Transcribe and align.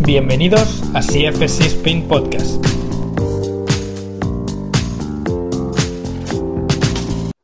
Bienvenidos 0.00 0.82
a 0.94 1.00
CFC 1.00 1.66
Spain 1.66 2.06
Podcast. 2.06 2.64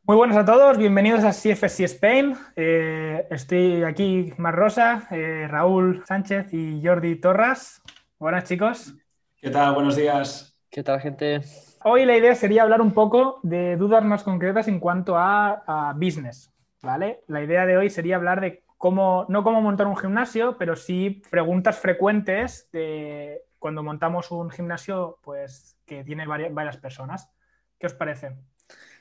Muy 0.03 0.17
buenas 0.17 0.37
a 0.37 0.45
todos, 0.45 0.77
bienvenidos 0.77 1.23
a 1.23 1.31
CFC 1.31 1.85
Spain. 1.85 2.35
Eh, 2.55 3.25
estoy 3.31 3.83
aquí, 3.83 4.33
Mar 4.37 4.55
Rosa, 4.55 5.07
eh, 5.09 5.47
Raúl 5.49 6.03
Sánchez 6.05 6.53
y 6.53 6.81
Jordi 6.85 7.15
Torras. 7.15 7.81
Buenas 8.19 8.43
chicos. 8.43 8.93
¿Qué 9.37 9.49
tal? 9.49 9.73
Buenos 9.73 9.95
días. 9.95 10.55
¿Qué 10.69 10.83
tal, 10.83 10.99
gente? 10.99 11.41
Hoy 11.83 12.05
la 12.05 12.15
idea 12.15 12.35
sería 12.35 12.63
hablar 12.63 12.81
un 12.81 12.91
poco 12.91 13.39
de 13.41 13.75
dudas 13.77 14.03
más 14.03 14.23
concretas 14.23 14.67
en 14.67 14.79
cuanto 14.79 15.17
a, 15.17 15.63
a 15.65 15.93
business, 15.93 16.51
¿vale? 16.81 17.21
La 17.27 17.41
idea 17.41 17.65
de 17.65 17.77
hoy 17.77 17.89
sería 17.89 18.17
hablar 18.17 18.39
de 18.41 18.63
cómo, 18.81 19.27
no 19.29 19.43
cómo 19.43 19.61
montar 19.61 19.85
un 19.85 19.95
gimnasio, 19.95 20.57
pero 20.57 20.75
sí 20.75 21.21
preguntas 21.29 21.77
frecuentes 21.77 22.67
de 22.71 23.43
cuando 23.59 23.83
montamos 23.83 24.31
un 24.31 24.49
gimnasio, 24.49 25.19
pues 25.21 25.77
que 25.85 26.03
tiene 26.03 26.25
varias, 26.25 26.51
varias 26.51 26.77
personas. 26.77 27.29
¿Qué 27.77 27.85
os 27.85 27.93
parece? 27.93 28.35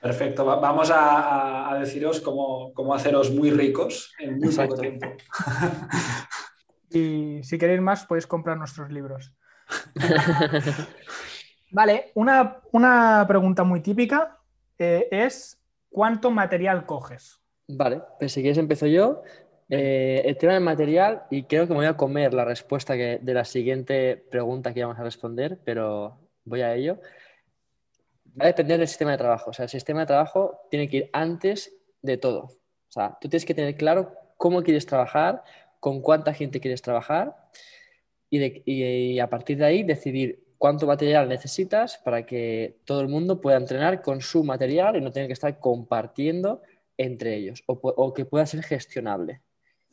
Perfecto, 0.03 0.45
Va- 0.45 0.57
vamos 0.61 0.91
a, 0.91 1.71
a 1.71 1.79
deciros 1.79 2.21
cómo, 2.21 2.75
cómo 2.75 2.93
haceros 2.93 3.31
muy 3.31 3.51
ricos 3.51 4.15
en 4.19 4.39
muy 4.39 4.55
poco 4.55 4.75
tiempo. 4.77 5.07
Y 6.93 7.41
si 7.45 7.57
queréis 7.57 7.81
más, 7.81 8.05
podéis 8.05 8.27
comprar 8.27 8.57
nuestros 8.59 8.91
libros. 8.91 9.33
Vale, 11.71 12.11
una, 12.17 12.57
una 12.73 13.25
pregunta 13.29 13.63
muy 13.63 13.81
típica 13.81 14.39
eh, 14.77 15.07
es 15.13 15.63
¿cuánto 15.89 16.33
material 16.33 16.85
coges? 16.87 17.41
Vale, 17.69 18.03
pues 18.19 18.33
si 18.33 18.41
quieres 18.43 18.59
empiezo 18.59 18.87
yo. 18.89 19.23
Eh, 19.73 20.23
el 20.25 20.37
tema 20.37 20.55
del 20.55 20.63
material, 20.65 21.23
y 21.31 21.45
creo 21.45 21.65
que 21.67 21.71
me 21.73 21.77
voy 21.79 21.87
a 21.87 21.97
comer 21.97 22.35
la 22.35 22.45
respuesta 22.45 22.97
que, 22.97 23.19
de 23.23 23.35
la 23.35 23.45
siguiente 23.45 24.17
pregunta 24.17 24.73
que 24.75 24.81
íbamos 24.81 24.99
a 24.99 25.05
responder, 25.05 25.61
pero 25.65 26.19
voy 26.45 26.63
a 26.63 26.75
ello. 26.75 27.01
Va 28.41 28.45
a 28.45 28.49
depender 28.49 28.79
del 28.79 28.89
sistema 28.89 29.13
de 29.13 29.19
trabajo. 29.19 29.51
O 29.51 29.53
sea, 29.53 29.65
el 29.65 29.69
sistema 29.69 30.01
de 30.01 30.07
trabajo 30.07 30.61
tiene 30.71 30.89
que 30.89 30.97
ir 30.99 31.11
antes 31.13 31.73
de 32.03 32.17
todo. 32.17 32.43
O 32.45 32.93
sea, 32.93 33.17
tú 33.21 33.29
tienes 33.29 33.45
que 33.45 33.55
tener 33.55 33.77
claro 33.77 34.13
cómo 34.37 34.63
quieres 34.63 34.87
trabajar, 34.87 35.43
con 35.81 36.01
cuánta 36.01 36.33
gente 36.35 36.61
quieres 36.61 36.83
trabajar 36.83 37.37
y, 38.31 38.39
de- 38.39 38.63
y- 38.67 38.85
y 39.15 39.21
a 39.21 39.29
partir 39.29 39.59
de 39.59 39.65
ahí 39.65 39.83
decidir 39.83 40.45
cuánto 40.59 40.87
material 40.87 41.29
necesitas 41.29 41.99
para 41.99 42.27
que 42.27 42.79
todo 42.85 43.01
el 43.01 43.09
mundo 43.09 43.41
pueda 43.41 43.57
entrenar 43.57 44.03
con 44.03 44.21
su 44.21 44.45
material 44.45 44.97
y 44.97 45.01
no 45.01 45.11
tener 45.13 45.27
que 45.29 45.33
estar 45.35 45.59
compartiendo 45.59 46.63
entre 46.99 47.37
ellos 47.37 47.63
o, 47.67 47.75
o 47.83 48.13
que 48.15 48.25
pueda 48.27 48.47
ser 48.47 48.63
gestionable. 48.63 49.41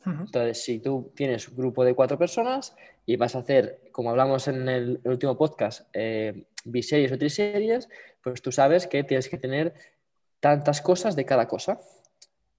Entonces, 0.08 0.62
si 0.62 0.78
tú 0.78 1.12
tienes 1.14 1.48
un 1.48 1.56
grupo 1.56 1.84
de 1.84 1.94
cuatro 1.94 2.18
personas 2.18 2.74
y 3.04 3.16
vas 3.16 3.34
a 3.34 3.40
hacer, 3.40 3.82
como 3.92 4.10
hablamos 4.10 4.48
en 4.48 4.68
el, 4.68 5.00
el 5.04 5.10
último 5.10 5.36
podcast, 5.36 5.88
eh, 5.92 6.46
biseries 6.64 7.12
o 7.12 7.18
triseries, 7.18 7.88
pues 8.22 8.40
tú 8.40 8.50
sabes 8.52 8.86
que 8.86 9.04
tienes 9.04 9.28
que 9.28 9.38
tener 9.38 9.74
tantas 10.40 10.80
cosas 10.80 11.16
de 11.16 11.24
cada 11.24 11.46
cosa. 11.46 11.80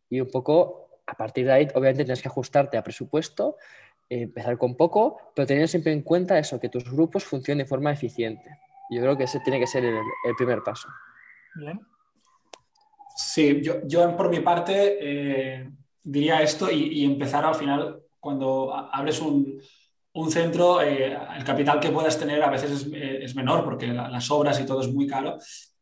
Y 0.10 0.22
un 0.22 0.30
poco, 0.30 0.90
a 1.06 1.14
partir 1.14 1.46
de 1.46 1.54
ahí, 1.54 1.68
obviamente 1.74 2.04
tienes 2.04 2.22
que 2.22 2.28
ajustarte 2.28 2.78
a 2.78 2.84
presupuesto, 2.84 3.58
eh, 4.10 4.24
empezar 4.24 4.58
con 4.58 4.76
poco, 4.76 5.32
pero 5.36 5.46
teniendo 5.46 5.68
siempre 5.68 5.92
en 5.92 6.02
cuenta 6.02 6.38
eso, 6.38 6.60
que 6.60 6.70
tus 6.70 6.90
grupos 6.92 7.24
funcionen 7.24 7.66
de 7.66 7.70
forma 7.70 7.92
eficiente. 7.92 8.58
Yo 8.92 9.02
creo 9.02 9.18
que 9.18 9.26
ese 9.26 9.40
tiene 9.40 9.60
que 9.60 9.68
ser 9.68 9.86
el, 9.86 9.96
el 9.96 10.36
primer 10.36 10.64
paso. 10.64 10.88
Bien. 11.56 11.80
Sí, 13.16 13.62
yo, 13.62 13.86
yo 13.86 14.16
por 14.16 14.30
mi 14.30 14.40
parte 14.40 14.98
eh, 15.02 15.70
diría 16.04 16.42
esto 16.42 16.72
y, 16.72 17.00
y 17.02 17.06
empezar 17.06 17.46
al 17.46 17.56
final, 17.56 18.00
cuando 18.20 18.74
abres 18.74 19.22
un, 19.22 19.60
un 20.14 20.32
centro, 20.32 20.82
eh, 20.82 21.18
el 21.38 21.44
capital 21.44 21.80
que 21.80 21.90
puedas 21.92 22.18
tener 22.18 22.42
a 22.44 22.50
veces 22.50 22.72
es, 22.72 22.88
eh, 22.94 23.26
menor 23.36 23.64
porque 23.64 23.88
la- 23.88 24.10
las 24.10 24.30
obras 24.32 24.60
y 24.60 24.66
todo 24.66 24.82
es 24.82 24.92
muy 24.94 25.08
caro. 25.08 25.38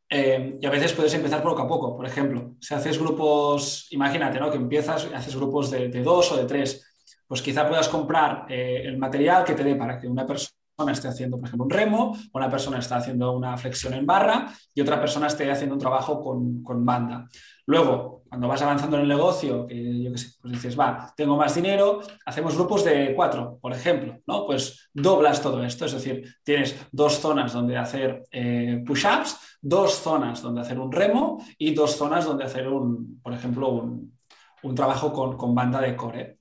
Eh, 0.10 0.58
y 0.62 0.66
a 0.66 0.70
veces 0.70 0.94
puedes 0.94 1.14
empezar 1.14 1.44
poco 1.44 1.62
a 1.62 1.68
poco. 1.68 1.96
Por 1.96 2.06
ejemplo, 2.06 2.56
si 2.62 2.74
haces 2.74 2.98
grupos, 2.98 3.88
imagínate, 3.92 4.40
¿no? 4.40 4.50
Que 4.50 4.58
empiezas 4.58 5.06
haces 5.14 5.36
grupos 5.36 5.70
de, 5.72 5.90
dos 6.02 6.32
o 6.32 6.38
de 6.38 6.46
tres, 6.46 6.86
pues 7.28 7.42
quizá 7.42 7.68
puedas 7.68 7.90
comprar 7.90 8.46
el 8.50 8.98
material 8.98 9.44
que 9.44 9.54
te 9.54 9.64
dé 9.64 9.76
para 9.76 10.00
que 10.00 10.08
una 10.08 10.26
persona 10.26 10.92
esté 10.94 11.08
haciendo, 11.10 11.38
por 11.38 11.48
ejemplo, 11.48 11.66
un 11.66 11.70
remo, 11.72 12.18
una 12.34 12.50
persona 12.50 12.80
está 12.80 12.98
haciendo 12.98 13.34
una 13.34 13.58
flexión 13.58 13.94
en 13.96 14.06
barra 14.06 14.48
y 14.74 14.80
otra 14.82 15.00
persona 15.00 15.28
esté 15.28 15.50
haciendo 15.52 15.76
un 15.76 15.82
trabajo 15.82 16.22
con, 16.22 16.64
con 16.64 16.86
banda. 16.86 17.28
Luego, 17.68 18.24
cuando 18.30 18.48
vas 18.48 18.62
avanzando 18.62 18.96
en 18.96 19.04
el 19.04 19.10
negocio, 19.10 19.68
que 19.68 20.04
yo 20.04 20.12
qué 20.12 20.18
sé, 20.18 20.30
pues 20.42 20.54
dices, 20.54 20.80
va, 20.80 21.14
tengo 21.16 21.36
más 21.36 21.54
dinero, 21.54 22.00
hacemos 22.26 22.56
grupos 22.56 22.84
de 22.86 23.14
cuatro, 23.14 23.60
por 23.62 23.74
ejemplo, 23.74 24.20
¿no? 24.26 24.46
Pues 24.46 24.90
doblas 24.94 25.42
todo 25.42 25.64
esto, 25.64 25.86
es 25.86 25.92
decir, 25.92 26.36
tienes 26.44 26.76
dos 26.92 27.20
zonas 27.20 27.52
donde 27.52 27.78
hacer 27.78 28.24
eh, 28.32 28.84
push-ups, 28.86 29.58
dos 29.62 29.96
zonas 29.96 30.42
donde 30.42 30.62
hacer 30.62 30.80
un 30.80 30.92
remo 30.92 31.44
y 31.58 31.74
dos 31.74 31.98
zonas 31.98 32.26
donde 32.26 32.46
hacer 32.46 32.70
un, 32.70 33.20
por 33.22 33.34
ejemplo, 33.34 33.70
un, 33.70 34.18
un 34.64 34.76
trabajo 34.76 35.12
con, 35.12 35.38
con 35.38 35.54
banda 35.54 35.82
de 35.82 35.96
core. 35.96 36.38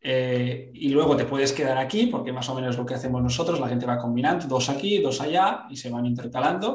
Eh, 0.00 0.70
y 0.74 0.90
luego 0.90 1.16
te 1.16 1.24
puedes 1.24 1.52
quedar 1.52 1.76
aquí, 1.76 2.06
porque 2.06 2.32
más 2.32 2.48
o 2.48 2.54
menos 2.54 2.76
lo 2.76 2.86
que 2.86 2.94
hacemos 2.94 3.20
nosotros, 3.20 3.58
la 3.58 3.68
gente 3.68 3.84
va 3.84 3.98
combinando 3.98 4.46
dos 4.46 4.68
aquí, 4.68 4.98
dos 4.98 5.20
allá 5.20 5.66
y 5.68 5.76
se 5.76 5.90
van 5.90 6.06
intercalando. 6.06 6.72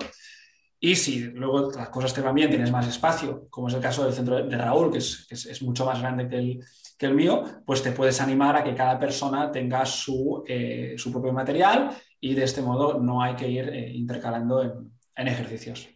Y 0.85 0.97
si 0.97 1.21
luego 1.21 1.71
las 1.71 1.87
cosas 1.87 2.13
te 2.13 2.19
van 2.19 2.35
bien, 2.35 2.49
tienes 2.49 2.69
más 2.69 2.85
espacio, 2.85 3.47
como 3.49 3.69
es 3.69 3.73
el 3.73 3.79
caso 3.79 4.03
del 4.03 4.11
centro 4.11 4.43
de 4.43 4.57
Raúl, 4.57 4.91
que 4.91 4.97
es, 4.97 5.61
mucho 5.61 5.85
más 5.85 6.01
grande 6.01 6.27
que 6.27 7.05
el, 7.05 7.13
mío, 7.15 7.41
pues 7.65 7.81
te 7.81 7.93
puedes 7.93 8.19
animar 8.19 8.57
a 8.57 8.65
que 8.65 8.75
cada 8.75 8.99
persona 8.99 9.49
tenga 9.49 9.85
su, 9.85 10.43
eh, 10.45 10.97
propio 11.09 11.31
material 11.31 11.91
y 12.19 12.33
de 12.33 12.43
este 12.43 12.61
modo 12.61 12.99
no 12.99 13.23
hay 13.23 13.33
que 13.33 13.47
ir 13.47 13.69
eh, 13.69 13.93
intercalando 13.93 14.61
en, 15.15 15.27
ejercicios. 15.29 15.87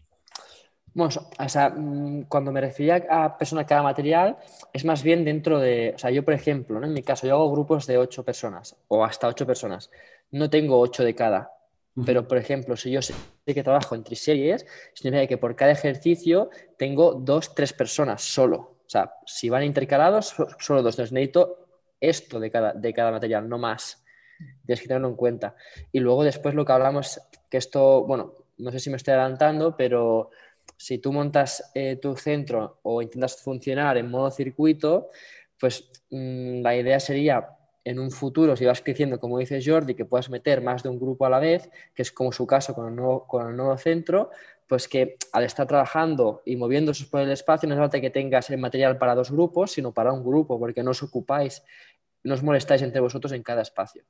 Bueno, 0.94 1.14
o 1.38 1.50
sea, 1.50 1.69
mm, 1.69 2.24
cuando 2.30 2.54
me 2.54 2.62
refería 2.62 3.06
a 3.09 3.38
persona 3.38 3.66
cada 3.66 3.84
material, 3.84 4.38
es 4.72 4.86
más 4.86 5.04
bien 5.04 5.25
dentro 5.25 5.59
de, 5.59 5.96
o 5.96 6.00
sea, 6.00 6.12
yo 6.12 6.24
por 6.24 6.34
ejemplo, 6.34 6.81
en 6.81 6.94
mi 6.94 7.04
caso, 7.04 7.28
yo 7.28 7.34
hago 7.34 7.52
grupos 7.52 7.88
de 7.88 7.98
ocho 7.98 8.24
personas 8.24 8.78
o 8.88 9.04
hasta 9.04 9.28
ocho 9.28 9.46
personas. 9.46 9.92
No 10.31 10.50
tengo 10.50 10.80
ocho 10.80 11.04
de 11.04 11.14
cada, 11.14 11.56
pero 12.06 12.28
por 12.28 12.38
ejemplo, 12.38 12.75
si 12.75 12.91
yo 12.91 13.02
sé 13.02 13.13
que 13.46 13.63
trabajo 13.63 13.96
en 13.96 14.03
triseries, 14.03 14.66
significa 14.94 15.28
que 15.28 15.38
por 15.38 15.56
cada 15.56 15.72
ejercicio 15.72 16.50
tengo 16.78 17.13
dos, 17.13 17.53
tres 17.56 17.74
personas 17.74 18.22
solo. 18.24 18.58
O 18.85 18.90
sea, 18.90 19.13
si 19.25 19.50
van 19.50 19.63
intercalados, 19.63 20.28
so- 20.28 20.47
solo 20.59 20.81
dos. 20.84 20.96
Entonces 20.96 21.12
necesito 21.13 21.68
esto 22.00 22.40
de 22.40 22.52
cada, 22.52 22.74
de 22.74 22.94
cada 22.94 23.12
material, 23.12 23.50
no 23.50 23.57
más. 23.57 24.03
Tienes 24.66 24.81
que 24.81 24.88
tenerlo 24.88 25.09
en 25.09 25.16
cuenta. 25.16 25.56
Y 25.91 26.00
luego 26.00 26.24
después 26.24 26.53
lo 26.56 26.66
que 26.66 26.72
hablamos, 26.74 27.19
que 27.50 27.57
esto, 27.57 28.06
bueno, 28.06 28.34
no 28.57 28.72
sé 28.72 28.80
si 28.80 28.90
me 28.90 28.97
estoy 28.97 29.13
adelantando, 29.13 29.75
pero 29.78 30.30
si 30.78 31.00
tú 31.00 31.12
montas 31.13 31.72
eh, 31.74 31.97
tu 31.97 32.16
centro 32.16 32.80
o 32.84 33.02
intentas 33.02 33.41
funcionar 33.41 33.97
en 33.97 34.09
modo 34.12 34.30
circuito, 34.31 35.09
pues 35.59 35.90
mmm, 36.12 36.62
la 36.62 36.75
idea 36.75 37.00
sería 37.00 37.47
en 37.88 38.00
un 38.00 38.12
futuro, 38.12 38.56
si 38.58 38.66
vas 38.66 38.81
creciendo, 38.81 39.18
como 39.18 39.40
dice 39.40 39.62
Jordi, 39.64 39.96
que 39.96 40.03
puedas 40.03 40.30
meter 40.30 40.62
más 40.62 40.84
de 40.84 40.90
un 40.90 41.00
grupo 41.00 41.25
a 41.25 41.30
la 41.30 41.40
vez, 41.40 41.70
que 41.96 42.02
es 42.02 42.12
como 42.12 42.34
su 42.34 42.46
caso 42.46 42.74
con 42.75 42.90
el 42.90 42.96
nuevo, 42.96 43.25
con 43.25 43.50
el 43.50 43.56
nuevo 43.56 43.78
centro, 43.78 44.30
pues 44.68 44.90
que 44.90 45.16
al 45.31 45.46
estar 45.46 45.66
trabajando 45.68 46.42
y 46.46 46.58
moviéndose 46.58 47.06
por 47.06 47.22
el 47.22 47.31
espacio, 47.31 47.70
no 47.70 47.75
es 47.75 47.80
falta 47.80 48.02
que 48.02 48.09
tengas 48.09 48.50
el 48.50 48.58
material 48.58 48.98
para 48.98 49.16
dos 49.16 49.31
grupos, 49.31 49.72
sino 49.72 49.94
para 49.94 50.12
un 50.12 50.22
grupo, 50.22 50.59
porque 50.59 50.84
no 50.84 50.92
os 50.92 51.02
ocupáis, 51.02 51.64
no 52.24 52.34
os 52.34 52.44
molestáis 52.44 52.81
entre 52.81 53.00
vosotros 53.00 53.31
en 53.31 53.42
cada 53.42 53.62
espacio. 53.62 54.04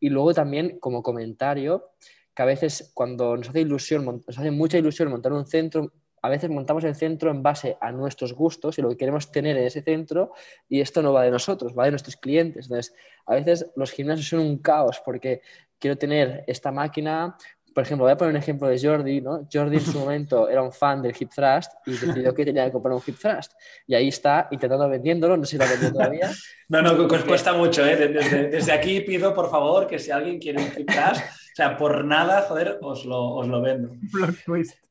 Y 0.00 0.08
luego 0.08 0.34
también, 0.34 0.80
como 0.80 1.00
comentario, 1.02 1.92
que 2.34 2.42
a 2.42 2.46
veces 2.46 2.90
cuando 2.92 3.36
nos 3.36 3.48
hace 3.48 3.60
ilusión, 3.60 4.04
nos 4.04 4.38
hace 4.38 4.50
mucha 4.50 4.78
ilusión 4.78 5.10
montar 5.10 5.32
un 5.32 5.46
centro, 5.46 5.92
a 6.26 6.28
veces 6.28 6.50
montamos 6.50 6.82
el 6.82 6.96
centro 6.96 7.30
en 7.30 7.40
base 7.40 7.76
a 7.80 7.92
nuestros 7.92 8.32
gustos 8.32 8.76
y 8.78 8.82
lo 8.82 8.88
que 8.88 8.96
queremos 8.96 9.30
tener 9.30 9.56
en 9.56 9.64
ese 9.64 9.80
centro 9.80 10.32
y 10.68 10.80
esto 10.80 11.00
no 11.00 11.12
va 11.12 11.22
de 11.22 11.30
nosotros, 11.30 11.72
va 11.78 11.84
de 11.84 11.92
nuestros 11.92 12.16
clientes. 12.16 12.66
Entonces, 12.66 12.94
a 13.26 13.34
veces 13.34 13.70
los 13.76 13.92
gimnasios 13.92 14.28
son 14.28 14.40
un 14.40 14.58
caos 14.58 15.00
porque 15.04 15.40
quiero 15.78 15.96
tener 15.96 16.42
esta 16.48 16.72
máquina, 16.72 17.36
por 17.72 17.84
ejemplo, 17.84 18.06
voy 18.06 18.12
a 18.12 18.16
poner 18.16 18.34
un 18.34 18.40
ejemplo 18.40 18.66
de 18.66 18.80
Jordi, 18.80 19.20
¿no? 19.20 19.46
Jordi 19.52 19.76
en 19.76 19.82
su 19.82 19.98
momento 20.00 20.48
era 20.48 20.62
un 20.62 20.72
fan 20.72 21.00
del 21.00 21.14
hip 21.16 21.30
thrust 21.32 21.72
y 21.86 21.92
decidió 21.92 22.34
que 22.34 22.44
tenía 22.44 22.64
que 22.64 22.72
comprar 22.72 22.94
un 22.94 23.02
hip 23.06 23.18
thrust. 23.20 23.52
Y 23.86 23.94
ahí 23.94 24.08
está 24.08 24.48
intentando 24.50 24.88
vendiéndolo, 24.88 25.36
no 25.36 25.44
sé 25.44 25.52
si 25.52 25.58
lo 25.58 25.64
ha 25.64 25.68
vendido 25.68 25.92
todavía. 25.92 26.30
No, 26.68 26.82
no, 26.82 27.06
que 27.06 27.20
cuesta 27.20 27.52
mucho, 27.52 27.86
¿eh? 27.86 27.94
Desde, 27.94 28.48
desde, 28.48 28.72
aquí 28.72 29.00
pido, 29.02 29.32
por 29.32 29.48
favor, 29.48 29.86
que 29.86 30.00
si 30.00 30.10
alguien 30.10 30.40
quiere 30.40 30.60
un 30.60 30.66
hip 30.76 30.90
thrust, 30.90 31.20
o 31.20 31.54
sea, 31.54 31.76
por 31.76 32.04
nada, 32.04 32.42
joder, 32.48 32.80
os 32.82 33.04
lo, 33.04 33.36
os 33.36 33.46
lo 33.46 33.62
vendo. 33.62 33.92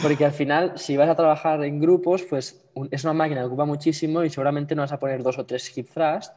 Porque 0.00 0.24
al 0.24 0.32
final, 0.32 0.78
si 0.78 0.96
vas 0.96 1.08
a 1.08 1.14
trabajar 1.14 1.62
en 1.64 1.80
grupos, 1.80 2.22
pues 2.22 2.64
es 2.90 3.04
una 3.04 3.12
máquina 3.12 3.40
que 3.40 3.46
ocupa 3.46 3.64
muchísimo 3.64 4.24
y 4.24 4.30
seguramente 4.30 4.74
no 4.74 4.82
vas 4.82 4.92
a 4.92 4.98
poner 4.98 5.22
dos 5.22 5.38
o 5.38 5.46
tres 5.46 5.76
hip 5.76 5.88
thrust, 5.92 6.32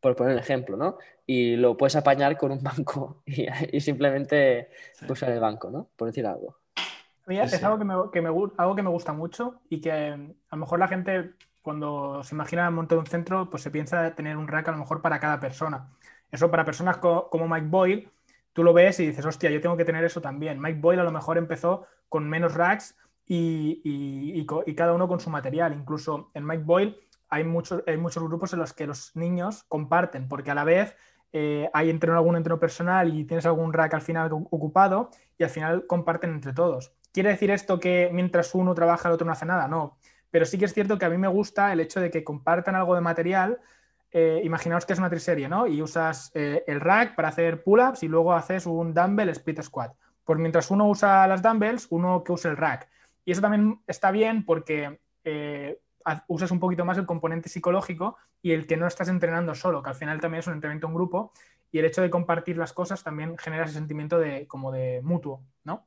por 0.00 0.16
poner 0.16 0.34
un 0.34 0.40
ejemplo, 0.40 0.76
¿no? 0.76 0.98
Y 1.26 1.56
lo 1.56 1.76
puedes 1.76 1.96
apañar 1.96 2.36
con 2.36 2.52
un 2.52 2.62
banco 2.62 3.22
y, 3.26 3.46
y 3.72 3.80
simplemente 3.80 4.70
sí. 4.94 5.06
usar 5.08 5.30
el 5.30 5.40
banco, 5.40 5.70
¿no? 5.70 5.88
Por 5.96 6.08
decir 6.08 6.26
algo. 6.26 6.58
Mira, 7.26 7.44
es 7.44 7.62
algo 7.62 7.78
que, 7.78 7.84
me, 7.84 7.94
que 8.12 8.20
me, 8.20 8.28
algo 8.28 8.74
que 8.74 8.82
me 8.82 8.90
gusta 8.90 9.12
mucho 9.12 9.60
y 9.68 9.80
que 9.80 9.92
a 9.92 10.16
lo 10.16 10.58
mejor 10.58 10.78
la 10.80 10.88
gente 10.88 11.34
cuando 11.62 12.24
se 12.24 12.34
imagina 12.34 12.68
montar 12.70 12.98
un 12.98 13.06
centro, 13.06 13.48
pues 13.48 13.62
se 13.62 13.70
piensa 13.70 14.14
tener 14.14 14.36
un 14.36 14.48
rack 14.48 14.68
a 14.68 14.72
lo 14.72 14.78
mejor 14.78 15.00
para 15.00 15.20
cada 15.20 15.38
persona. 15.38 15.88
Eso 16.30 16.50
para 16.50 16.64
personas 16.64 16.96
como 16.96 17.46
Mike 17.46 17.68
Boyle, 17.68 18.10
tú 18.52 18.64
lo 18.64 18.72
ves 18.72 18.98
y 18.98 19.06
dices, 19.06 19.24
hostia, 19.24 19.50
yo 19.50 19.60
tengo 19.60 19.76
que 19.76 19.84
tener 19.84 20.04
eso 20.04 20.20
también. 20.20 20.60
Mike 20.60 20.80
Boyle 20.80 21.00
a 21.00 21.04
lo 21.04 21.12
mejor 21.12 21.38
empezó 21.38 21.86
con 22.12 22.28
menos 22.28 22.52
racks 22.52 22.94
y, 23.26 24.44
cada 24.76 24.92
uno 24.92 25.08
con 25.08 25.18
su 25.18 25.30
material. 25.30 25.72
Incluso 25.72 26.30
en 26.34 26.46
Mike 26.46 26.64
Boyle 26.64 26.98
hay 27.30 27.42
muchos, 27.42 27.82
hay 27.86 27.96
muchos 27.96 28.22
grupos 28.22 28.52
en 28.52 28.58
los 28.58 28.74
que 28.74 28.86
los 28.86 29.16
niños 29.16 29.64
comparten, 29.66 30.28
porque 30.28 30.50
a 30.50 30.54
la 30.54 30.64
vez 30.64 30.94
eh, 31.32 31.70
hay 31.72 31.88
entreno, 31.88 32.18
algún 32.18 32.36
entreno 32.36 32.60
personal 32.60 33.14
y 33.14 33.24
tienes 33.24 33.46
algún 33.46 33.72
rack 33.72 33.94
al 33.94 34.02
final 34.02 34.30
ocupado 34.30 35.08
y 35.38 35.44
al 35.44 35.48
final 35.48 35.86
comparten 35.86 36.34
entre 36.34 36.52
todos. 36.52 36.92
¿Quiere 37.12 37.30
decir 37.30 37.50
esto 37.50 37.80
que 37.80 38.10
mientras 38.12 38.54
uno 38.54 38.74
trabaja 38.74 39.08
el 39.08 39.14
otro 39.14 39.24
no 39.26 39.32
hace 39.32 39.46
nada? 39.46 39.66
No. 39.68 39.96
Pero 40.30 40.44
sí 40.44 40.58
que 40.58 40.66
es 40.66 40.74
cierto 40.74 40.98
que 40.98 41.06
a 41.06 41.10
mí 41.10 41.16
me 41.16 41.28
gusta 41.28 41.72
el 41.72 41.80
hecho 41.80 41.98
de 41.98 42.10
que 42.10 42.22
compartan 42.22 42.74
algo 42.74 42.94
de 42.94 43.00
material. 43.00 43.58
Eh, 44.10 44.42
imaginaos 44.44 44.84
que 44.84 44.92
es 44.92 44.98
una 44.98 45.08
triserie, 45.08 45.48
¿no? 45.48 45.66
Y 45.66 45.80
usas 45.80 46.30
eh, 46.34 46.62
el 46.66 46.78
rack 46.78 47.14
para 47.14 47.28
hacer 47.28 47.62
pull-ups 47.62 48.02
y 48.02 48.08
luego 48.08 48.34
haces 48.34 48.66
un 48.66 48.92
dumbbell 48.92 49.30
split 49.30 49.62
squat. 49.62 49.94
Pues 50.24 50.38
mientras 50.38 50.70
uno 50.70 50.88
usa 50.88 51.26
las 51.26 51.42
dumbbells, 51.42 51.86
uno 51.90 52.22
que 52.24 52.32
use 52.32 52.48
el 52.48 52.56
rack. 52.56 52.88
Y 53.24 53.32
eso 53.32 53.40
también 53.40 53.80
está 53.86 54.10
bien 54.10 54.44
porque 54.44 55.00
eh, 55.24 55.78
usas 56.28 56.50
un 56.50 56.60
poquito 56.60 56.84
más 56.84 56.98
el 56.98 57.06
componente 57.06 57.48
psicológico 57.48 58.16
y 58.40 58.52
el 58.52 58.66
que 58.66 58.76
no 58.76 58.86
estás 58.86 59.08
entrenando 59.08 59.54
solo, 59.54 59.82
que 59.82 59.90
al 59.90 59.96
final 59.96 60.20
también 60.20 60.40
es 60.40 60.46
un 60.46 60.54
entrenamiento 60.54 60.88
en 60.88 60.94
grupo. 60.94 61.32
Y 61.70 61.78
el 61.78 61.86
hecho 61.86 62.02
de 62.02 62.10
compartir 62.10 62.58
las 62.58 62.72
cosas 62.72 63.02
también 63.02 63.38
genera 63.38 63.64
ese 63.64 63.74
sentimiento 63.74 64.18
de 64.18 64.46
como 64.46 64.72
de 64.72 65.00
mutuo, 65.02 65.42
¿no? 65.64 65.86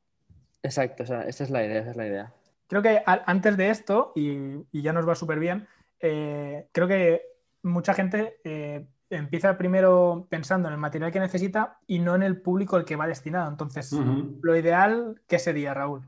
Exacto, 0.62 1.04
o 1.04 1.06
sea, 1.06 1.22
esa 1.22 1.44
es 1.44 1.50
la 1.50 1.64
idea, 1.64 1.80
esa 1.80 1.90
es 1.90 1.96
la 1.96 2.06
idea. 2.06 2.32
Creo 2.66 2.82
que 2.82 3.02
antes 3.04 3.56
de 3.56 3.70
esto, 3.70 4.12
y, 4.16 4.64
ya 4.72 4.92
nos 4.92 5.08
va 5.08 5.14
súper 5.14 5.38
bien, 5.38 5.68
eh, 6.00 6.68
creo 6.72 6.88
que 6.88 7.22
mucha 7.62 7.94
gente 7.94 8.40
eh, 8.42 8.84
empieza 9.10 9.56
primero 9.56 10.26
pensando 10.28 10.68
en 10.68 10.74
el 10.74 10.80
material 10.80 11.12
que 11.12 11.20
necesita 11.20 11.78
y 11.86 11.98
no 11.98 12.14
en 12.14 12.22
el 12.22 12.40
público 12.40 12.76
al 12.76 12.84
que 12.84 12.96
va 12.96 13.06
destinado. 13.06 13.50
Entonces, 13.50 13.92
lo 13.92 14.56
ideal, 14.56 15.20
¿qué 15.26 15.38
sería, 15.38 15.74
Raúl? 15.74 16.02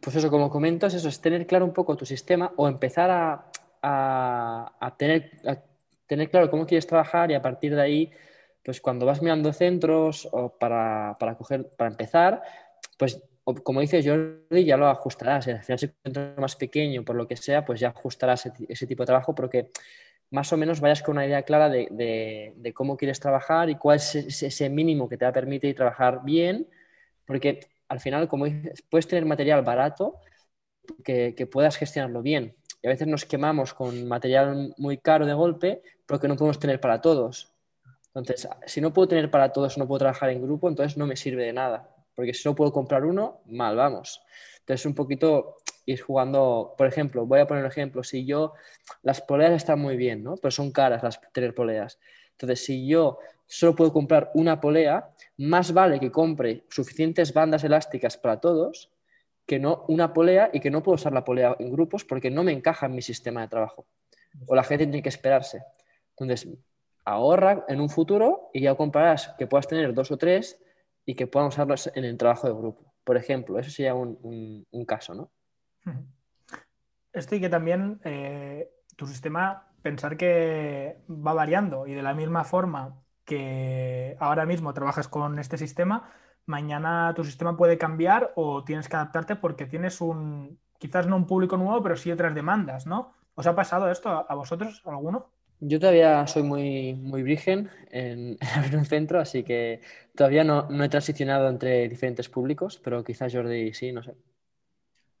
Pues 0.00 0.16
eso, 0.16 0.30
como 0.30 0.50
comentas, 0.50 0.94
eso 0.94 1.08
es 1.08 1.20
tener 1.20 1.46
claro 1.46 1.64
un 1.64 1.72
poco 1.72 1.96
tu 1.96 2.04
sistema 2.04 2.52
o 2.56 2.68
empezar 2.68 3.10
a, 3.82 4.94
tener, 4.96 5.30
tener 6.06 6.30
claro 6.30 6.50
cómo 6.50 6.66
quieres 6.66 6.86
trabajar 6.86 7.30
y 7.30 7.34
a 7.34 7.42
partir 7.42 7.74
de 7.74 7.82
ahí, 7.82 8.10
pues 8.64 8.80
cuando 8.80 9.06
vas 9.06 9.22
mirando 9.22 9.52
centros 9.52 10.28
o 10.32 10.56
para, 10.58 11.16
para, 11.18 11.36
coger, 11.36 11.68
para 11.76 11.90
empezar, 11.90 12.42
pues 12.98 13.22
como 13.62 13.80
dices 13.80 14.06
Jordi, 14.06 14.64
ya 14.64 14.76
lo 14.76 14.86
ajustarás. 14.88 15.44
Si 15.44 15.50
al 15.50 15.62
final 15.62 15.78
se 15.78 15.86
encuentra 15.86 16.34
más 16.38 16.56
pequeño, 16.56 17.04
por 17.04 17.16
lo 17.16 17.26
que 17.26 17.36
sea, 17.36 17.64
pues 17.64 17.80
ya 17.80 17.88
ajustarás 17.88 18.46
ese, 18.68 18.86
tipo 18.86 19.02
de 19.02 19.06
trabajo, 19.06 19.34
porque 19.34 19.70
más 20.32 20.50
o 20.52 20.56
menos 20.56 20.80
vayas 20.80 21.02
con 21.02 21.16
una 21.16 21.26
idea 21.26 21.42
clara 21.42 21.68
de, 21.68 22.72
cómo 22.74 22.96
quieres 22.96 23.20
trabajar 23.20 23.68
y 23.68 23.76
cuál 23.76 23.98
es 23.98 24.14
ese 24.42 24.68
mínimo 24.70 25.08
que 25.08 25.18
te 25.18 25.26
va 25.26 25.28
a 25.28 25.34
permitir 25.34 25.76
trabajar 25.76 26.22
bien, 26.24 26.66
porque 27.26 27.60
al 27.88 28.00
final, 28.00 28.26
como 28.28 28.46
dices, 28.46 28.82
puedes 28.88 29.06
tener 29.06 29.26
material 29.26 29.62
barato 29.62 30.20
que, 31.04 31.48
puedas 31.52 31.76
gestionarlo 31.76 32.22
bien. 32.22 32.56
Y 32.82 32.86
a 32.86 32.90
veces 32.90 33.06
nos 33.06 33.26
quemamos 33.26 33.74
con 33.74 34.08
material 34.08 34.74
muy 34.78 34.96
caro 34.96 35.26
de 35.26 35.34
golpe, 35.34 35.82
pero 36.06 36.18
que 36.18 36.28
no 36.28 36.36
podemos 36.36 36.58
tener 36.58 36.80
para 36.80 37.02
todos. 37.02 37.52
Entonces, 38.14 38.48
si 38.66 38.80
no 38.80 38.92
puedo 38.92 39.08
tener 39.08 39.30
para 39.30 39.52
todos, 39.52 39.76
no 39.76 39.86
puedo 39.86 39.98
trabajar 39.98 40.30
en 40.30 40.42
grupo, 40.42 40.66
entonces 40.66 40.96
no 40.96 41.06
me 41.06 41.16
sirve 41.16 41.44
de 41.44 41.52
nada. 41.52 41.94
Porque 42.14 42.32
si 42.32 42.48
no 42.48 42.54
puedo 42.54 42.72
comprar 42.72 43.04
uno, 43.04 43.42
mal 43.44 43.76
vamos. 43.76 44.22
Entonces, 44.62 44.86
un 44.86 44.94
poquito 44.94 45.56
ir 45.86 46.00
jugando, 46.00 46.74
por 46.78 46.86
ejemplo, 46.86 47.26
voy 47.26 47.40
a 47.40 47.46
poner 47.46 47.64
un 47.64 47.70
ejemplo, 47.70 48.02
si 48.02 48.24
yo, 48.24 48.54
las 49.02 49.20
poleas 49.20 49.52
están 49.52 49.80
muy 49.80 49.96
bien, 49.96 50.22
¿no? 50.22 50.36
Pero 50.36 50.50
son 50.50 50.70
caras 50.70 51.02
las 51.02 51.20
tener 51.32 51.54
poleas. 51.54 51.98
Entonces, 52.32 52.64
si 52.64 52.86
yo 52.86 53.18
solo 53.46 53.74
puedo 53.74 53.92
comprar 53.92 54.30
una 54.34 54.60
polea, 54.60 55.10
más 55.38 55.72
vale 55.72 56.00
que 56.00 56.10
compre 56.10 56.64
suficientes 56.70 57.34
bandas 57.34 57.64
elásticas 57.64 58.16
para 58.16 58.40
todos 58.40 58.90
que 59.46 59.58
no 59.58 59.84
una 59.88 60.12
polea 60.12 60.50
y 60.52 60.60
que 60.60 60.70
no 60.70 60.82
puedo 60.82 60.94
usar 60.94 61.12
la 61.12 61.24
polea 61.24 61.56
en 61.58 61.72
grupos 61.72 62.04
porque 62.04 62.30
no 62.30 62.44
me 62.44 62.52
encaja 62.52 62.86
en 62.86 62.94
mi 62.94 63.02
sistema 63.02 63.42
de 63.42 63.48
trabajo. 63.48 63.86
O 64.46 64.54
la 64.54 64.62
gente 64.62 64.86
tiene 64.86 65.02
que 65.02 65.08
esperarse. 65.08 65.62
Entonces, 66.10 66.48
ahorra 67.04 67.64
en 67.68 67.80
un 67.80 67.90
futuro 67.90 68.50
y 68.52 68.60
ya 68.62 68.74
comprarás 68.74 69.34
que 69.36 69.46
puedas 69.46 69.66
tener 69.66 69.92
dos 69.92 70.10
o 70.10 70.16
tres 70.16 70.62
y 71.04 71.14
que 71.14 71.26
puedan 71.26 71.48
usarlos 71.48 71.90
en 71.94 72.04
el 72.04 72.16
trabajo 72.16 72.46
de 72.46 72.54
grupo. 72.54 72.91
Por 73.04 73.16
ejemplo, 73.16 73.58
eso 73.58 73.70
sería 73.70 73.94
un, 73.94 74.66
caso, 74.86 75.14
¿no? 75.14 75.30
Esto 77.12 77.34
y 77.34 77.40
que 77.40 77.48
también 77.48 78.00
eh, 78.04 78.70
tu 78.96 79.06
sistema, 79.06 79.68
pensar 79.82 80.16
que 80.16 81.02
va 81.08 81.34
variando 81.34 81.86
y 81.86 81.94
de 81.94 82.02
la 82.02 82.14
misma 82.14 82.44
forma 82.44 83.02
que 83.24 84.16
ahora 84.20 84.46
mismo 84.46 84.72
trabajas 84.74 85.08
con 85.08 85.38
este 85.38 85.58
sistema, 85.58 86.12
mañana 86.46 87.12
tu 87.14 87.24
sistema 87.24 87.56
puede 87.56 87.78
cambiar 87.78 88.32
o 88.36 88.64
tienes 88.64 88.88
que 88.88 88.96
adaptarte 88.96 89.36
porque 89.36 89.66
tienes 89.66 90.00
un, 90.00 90.58
quizás 90.78 91.06
no 91.06 91.16
un 91.16 91.26
público 91.26 91.56
nuevo, 91.56 91.82
pero 91.82 91.96
sí 91.96 92.10
otras 92.10 92.34
demandas, 92.34 92.86
¿no? 92.86 93.14
¿Os 93.34 93.46
ha 93.46 93.54
pasado 93.54 93.90
esto 93.90 94.26
a, 94.28 94.34
vosotros, 94.34 94.82
alguno? 94.84 95.31
Yo 95.64 95.78
todavía 95.78 96.26
soy 96.26 96.42
muy, 96.42 96.94
muy 96.94 97.22
virgen 97.22 97.70
en, 97.90 98.36
abrir 98.54 98.76
un 98.76 98.84
centro, 98.84 99.20
así 99.20 99.42
que 99.42 99.80
todavía 100.14 100.44
no, 100.44 100.68
no, 100.68 100.84
he 100.84 100.88
transicionado 100.88 101.48
entre 101.48 101.88
diferentes 101.88 102.28
públicos, 102.28 102.80
pero 102.82 103.02
quizás 103.02 103.32
Jordi 103.32 103.72
sí, 103.72 103.92
no 103.92 104.02
sé. 104.02 104.14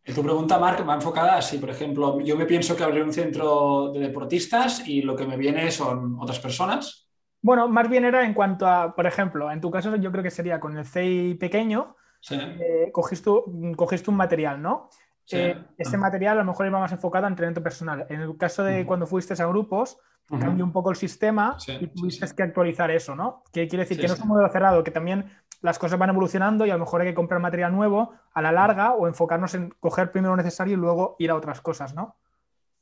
Tu 0.04 0.20
pregunta, 0.20 0.58
Marc, 0.58 0.86
va 0.86 0.96
enfocada 0.96 1.36
así. 1.36 1.58
Por 1.58 1.70
ejemplo, 1.70 2.20
yo 2.20 2.36
me 2.36 2.44
pienso 2.44 2.76
que 2.76 2.82
abrir 2.82 3.04
un 3.04 3.12
centro 3.12 3.92
de 3.92 4.00
deportistas 4.00 4.86
y 4.88 5.02
lo 5.02 5.14
que 5.14 5.24
me 5.24 5.36
viene 5.36 5.70
son 5.70 6.18
otras 6.18 6.40
personas 6.40 7.02
bueno, 7.42 7.68
más 7.68 7.90
bien 7.90 8.04
era 8.04 8.24
en 8.24 8.34
cuanto 8.34 8.68
a, 8.68 8.94
por 8.94 9.04
ejemplo, 9.06 9.50
en 9.50 9.60
tu 9.60 9.70
caso 9.70 9.94
yo 9.96 10.12
creo 10.12 10.22
que 10.22 10.30
sería 10.30 10.60
con 10.60 10.78
el 10.78 10.86
CI 10.86 11.34
pequeño, 11.34 11.96
eh, 12.30 12.90
cogiste, 12.92 13.30
un 13.30 14.16
material, 14.16 14.62
¿no? 14.62 14.88
Eh, 15.32 15.56
ese 15.76 15.98
material 15.98 16.38
a 16.38 16.42
lo 16.42 16.46
mejor 16.46 16.66
iba 16.66 16.78
más 16.78 16.92
enfocado 16.92 17.26
a 17.26 17.28
entrenamiento 17.28 17.62
personal. 17.62 18.06
En 18.10 18.20
el 18.20 18.36
caso 18.36 18.62
de 18.62 18.86
cuando 18.86 19.06
fuiste 19.06 19.40
a 19.40 19.46
grupos, 19.46 19.98
cambió 20.28 20.64
un 20.64 20.72
poco 20.72 20.90
el 20.90 20.96
sistema 20.96 21.56
y 21.80 21.86
tuviste 21.88 22.26
que 22.34 22.42
actualizar 22.42 22.90
eso, 22.90 23.14
¿no? 23.14 23.42
Que 23.52 23.68
quiere 23.68 23.84
decir 23.84 24.00
que 24.00 24.08
no 24.08 24.14
es 24.14 24.20
un 24.20 24.28
modelo 24.28 24.48
cerrado, 24.50 24.82
que 24.82 24.90
también 24.90 25.30
las 25.60 25.78
cosas 25.78 25.98
van 25.98 26.10
evolucionando 26.10 26.66
y 26.66 26.70
a 26.70 26.74
lo 26.74 26.80
mejor 26.80 27.02
hay 27.02 27.08
que 27.08 27.14
comprar 27.14 27.40
material 27.40 27.72
nuevo 27.72 28.12
a 28.32 28.42
la 28.42 28.50
larga 28.50 28.94
o 28.94 29.06
enfocarnos 29.06 29.54
en 29.54 29.70
coger 29.78 30.10
primero 30.10 30.34
lo 30.34 30.42
necesario 30.42 30.74
y 30.74 30.76
luego 30.76 31.16
ir 31.18 31.30
a 31.30 31.36
otras 31.36 31.60
cosas, 31.60 31.94
¿no? 31.94 32.16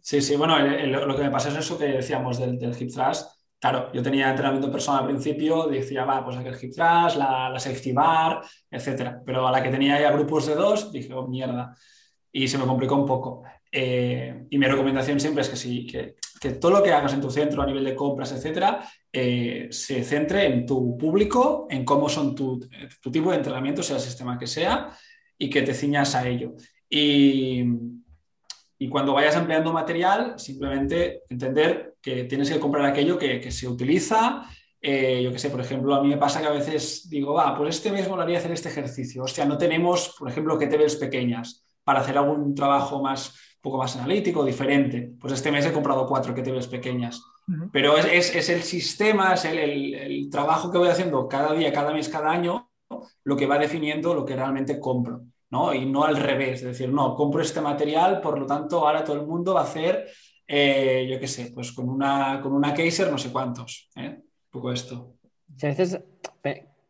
Sí, 0.00 0.22
sí, 0.22 0.36
bueno, 0.36 0.58
lo 0.58 1.16
que 1.16 1.22
me 1.22 1.30
pasa 1.30 1.50
es 1.50 1.56
eso 1.56 1.76
que 1.76 1.86
decíamos 1.86 2.38
del, 2.38 2.58
del 2.58 2.80
hip 2.80 2.90
thrust 2.90 3.40
Claro, 3.60 3.92
yo 3.92 4.02
tenía 4.02 4.30
entrenamiento 4.30 4.72
personal 4.72 5.02
al 5.02 5.08
principio, 5.08 5.66
decía, 5.66 6.06
va, 6.06 6.24
pues 6.24 6.34
aquel 6.38 6.54
hip 6.54 6.72
thrust, 6.72 7.18
la, 7.18 7.50
la 7.50 7.60
safety 7.60 7.92
bar, 7.92 8.40
etcétera. 8.70 9.20
Pero 9.24 9.46
a 9.46 9.52
la 9.52 9.62
que 9.62 9.68
tenía 9.68 10.00
ya 10.00 10.10
grupos 10.12 10.46
de 10.46 10.54
dos, 10.54 10.90
dije, 10.90 11.12
oh, 11.12 11.28
mierda. 11.28 11.76
Y 12.32 12.48
se 12.48 12.56
me 12.56 12.64
complicó 12.64 12.96
un 12.96 13.04
poco. 13.04 13.42
Eh, 13.70 14.46
y 14.48 14.56
mi 14.56 14.66
recomendación 14.66 15.20
siempre 15.20 15.42
es 15.42 15.50
que, 15.50 15.56
sí, 15.56 15.86
que, 15.86 16.16
que, 16.40 16.52
todo 16.52 16.70
lo 16.70 16.82
que 16.82 16.92
hagas 16.92 17.12
en 17.12 17.20
tu 17.20 17.30
centro 17.30 17.62
a 17.62 17.66
nivel 17.66 17.84
de 17.84 17.94
compras, 17.94 18.32
etcétera, 18.32 18.82
eh, 19.12 19.68
se 19.70 20.02
centre 20.02 20.46
en 20.46 20.64
tu 20.64 20.96
público, 20.96 21.66
en 21.70 21.84
cómo 21.84 22.08
son 22.08 22.34
tu, 22.34 22.58
tu 23.00 23.10
tipo 23.10 23.30
de 23.30 23.36
entrenamiento, 23.36 23.82
sea 23.82 23.96
el 23.96 24.02
sistema 24.02 24.38
que 24.38 24.46
sea, 24.46 24.96
y 25.38 25.50
que 25.50 25.62
te 25.62 25.74
ciñas 25.74 26.14
a 26.14 26.26
ello. 26.26 26.54
Y, 26.88 27.64
y 28.82 28.88
cuando 28.88 29.12
vayas 29.12 29.36
empleando 29.36 29.74
material, 29.74 30.38
simplemente 30.38 31.24
entender 31.28 31.96
que 32.00 32.24
tienes 32.24 32.50
que 32.50 32.58
comprar 32.58 32.86
aquello 32.86 33.18
que, 33.18 33.50
se 33.50 33.68
utiliza. 33.68 34.42
Eh, 34.80 35.20
yo 35.22 35.30
qué 35.30 35.38
sé, 35.38 35.50
por 35.50 35.60
ejemplo, 35.60 35.94
a 35.94 36.02
mí 36.02 36.08
me 36.08 36.16
pasa 36.16 36.40
que 36.40 36.46
a 36.46 36.52
veces 36.52 37.08
digo, 37.10 37.34
va, 37.34 37.54
pues 37.54 37.76
este 37.76 37.92
mes 37.92 38.08
molaría 38.08 38.38
hacer 38.38 38.52
este 38.52 38.70
ejercicio. 38.70 39.24
Hostia, 39.24 39.44
no 39.44 39.58
tenemos, 39.58 40.16
por 40.18 40.30
ejemplo, 40.30 40.58
que 40.58 40.66
ves 40.66 40.96
pequeñas 40.96 41.66
para 41.84 42.00
hacer 42.00 42.16
algún 42.16 42.54
trabajo 42.54 43.02
más, 43.02 43.34
poco 43.60 43.78
más 43.78 43.96
analítico, 43.96 44.44
diferente. 44.44 45.12
Pues 45.20 45.34
este 45.34 45.52
mes 45.52 45.66
he 45.66 45.72
comprado 45.72 46.06
cuatro 46.06 46.34
que 46.34 46.42
ves 46.42 46.66
pequeñas. 46.66 47.22
Pero 47.72 47.96
es, 47.96 48.48
el 48.48 48.62
sistema, 48.62 49.34
es 49.34 49.44
el 49.44 50.28
trabajo 50.30 50.70
que 50.70 50.78
voy 50.78 50.88
haciendo 50.88 51.26
cada 51.26 51.52
día, 51.52 51.72
cada 51.72 51.92
mes, 51.92 52.08
cada 52.08 52.30
año, 52.30 52.70
lo 53.24 53.36
que 53.36 53.46
va 53.46 53.58
definiendo 53.58 54.14
lo 54.14 54.24
que 54.24 54.36
realmente 54.36 54.78
compro. 54.78 55.22
¿no? 55.50 55.74
Y 55.74 55.84
no 55.84 56.04
al 56.04 56.16
revés, 56.16 56.60
es 56.60 56.66
decir, 56.66 56.92
no, 56.92 57.14
compro 57.14 57.42
este 57.42 57.60
material, 57.60 58.20
por 58.20 58.38
lo 58.38 58.46
tanto, 58.46 58.86
ahora 58.86 59.04
todo 59.04 59.16
el 59.16 59.26
mundo 59.26 59.54
va 59.54 59.60
a 59.60 59.64
hacer, 59.64 60.08
eh, 60.46 61.06
yo 61.10 61.18
qué 61.18 61.26
sé, 61.26 61.50
pues 61.52 61.72
con 61.72 61.88
una, 61.88 62.40
con 62.40 62.52
una 62.52 62.72
Kaiser 62.72 63.10
no 63.10 63.18
sé 63.18 63.32
cuántos, 63.32 63.90
¿eh? 63.96 64.16
Un 64.20 64.50
poco 64.50 64.72
esto. 64.72 65.14
a 65.62 65.66
veces 65.66 66.00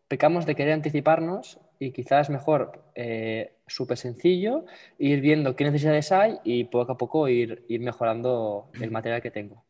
pecamos 0.08 0.46
de 0.46 0.54
querer 0.54 0.74
anticiparnos 0.74 1.58
y 1.80 1.92
quizás 1.92 2.28
mejor 2.28 2.84
eh, 2.94 3.54
súper 3.66 3.96
sencillo 3.96 4.66
ir 4.98 5.20
viendo 5.22 5.56
qué 5.56 5.64
necesidades 5.64 6.12
hay 6.12 6.38
y 6.44 6.64
poco 6.64 6.92
a 6.92 6.98
poco 6.98 7.26
ir, 7.26 7.64
ir 7.68 7.80
mejorando 7.80 8.70
el 8.80 8.90
material 8.90 9.22
que 9.22 9.30
tengo. 9.30 9.64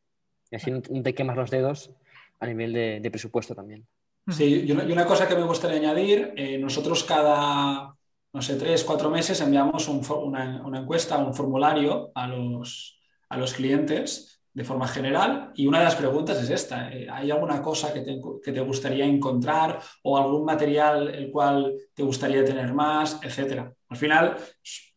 Y 0.51 0.57
así 0.57 0.73
no 0.73 0.83
te 1.03 1.15
quemas 1.15 1.37
los 1.37 1.51
dedos 1.51 1.93
a 2.41 2.47
nivel 2.47 2.73
de, 2.73 3.11
presupuesto 3.11 3.55
también. 3.55 3.87
Sí, 4.27 4.65
y 4.67 4.73
una, 4.73 5.07
cosa 5.07 5.29
que 5.29 5.37
me 5.37 5.45
gustaría 5.45 5.79
añadir, 5.79 6.35
nosotros 6.59 7.05
cada, 7.05 7.95
no 8.33 8.43
sé, 8.43 8.57
tres, 8.57 8.83
cuatro 8.83 9.09
meses 9.09 9.41
enviamos 9.41 9.89
una, 9.89 10.63
encuesta, 10.75 11.17
un 11.19 11.33
formulario 11.33 12.11
a 12.15 12.27
los, 12.27 13.01
a 13.29 13.37
los 13.39 13.55
clientes 13.55 14.40
de 14.53 14.65
forma 14.65 14.89
general 14.89 15.53
y 15.55 15.67
una 15.67 15.79
de 15.79 15.85
las 15.85 15.95
preguntas 15.95 16.43
es 16.43 16.51
esta. 16.51 16.93
Eh, 16.93 17.09
¿Hay 17.11 17.31
alguna 17.31 17.63
cosa 17.63 17.93
que 17.93 18.01
te, 18.01 18.61
gustaría 18.61 19.05
encontrar 19.05 19.79
o 20.03 20.19
algún 20.19 20.45
material 20.45 21.09
el 21.15 21.31
cual 21.31 21.75
te 21.95 22.03
gustaría 22.03 22.45
tener 22.45 22.73
más, 22.75 23.21
etcétera? 23.23 23.73
Al 23.89 23.97
final 23.97 24.37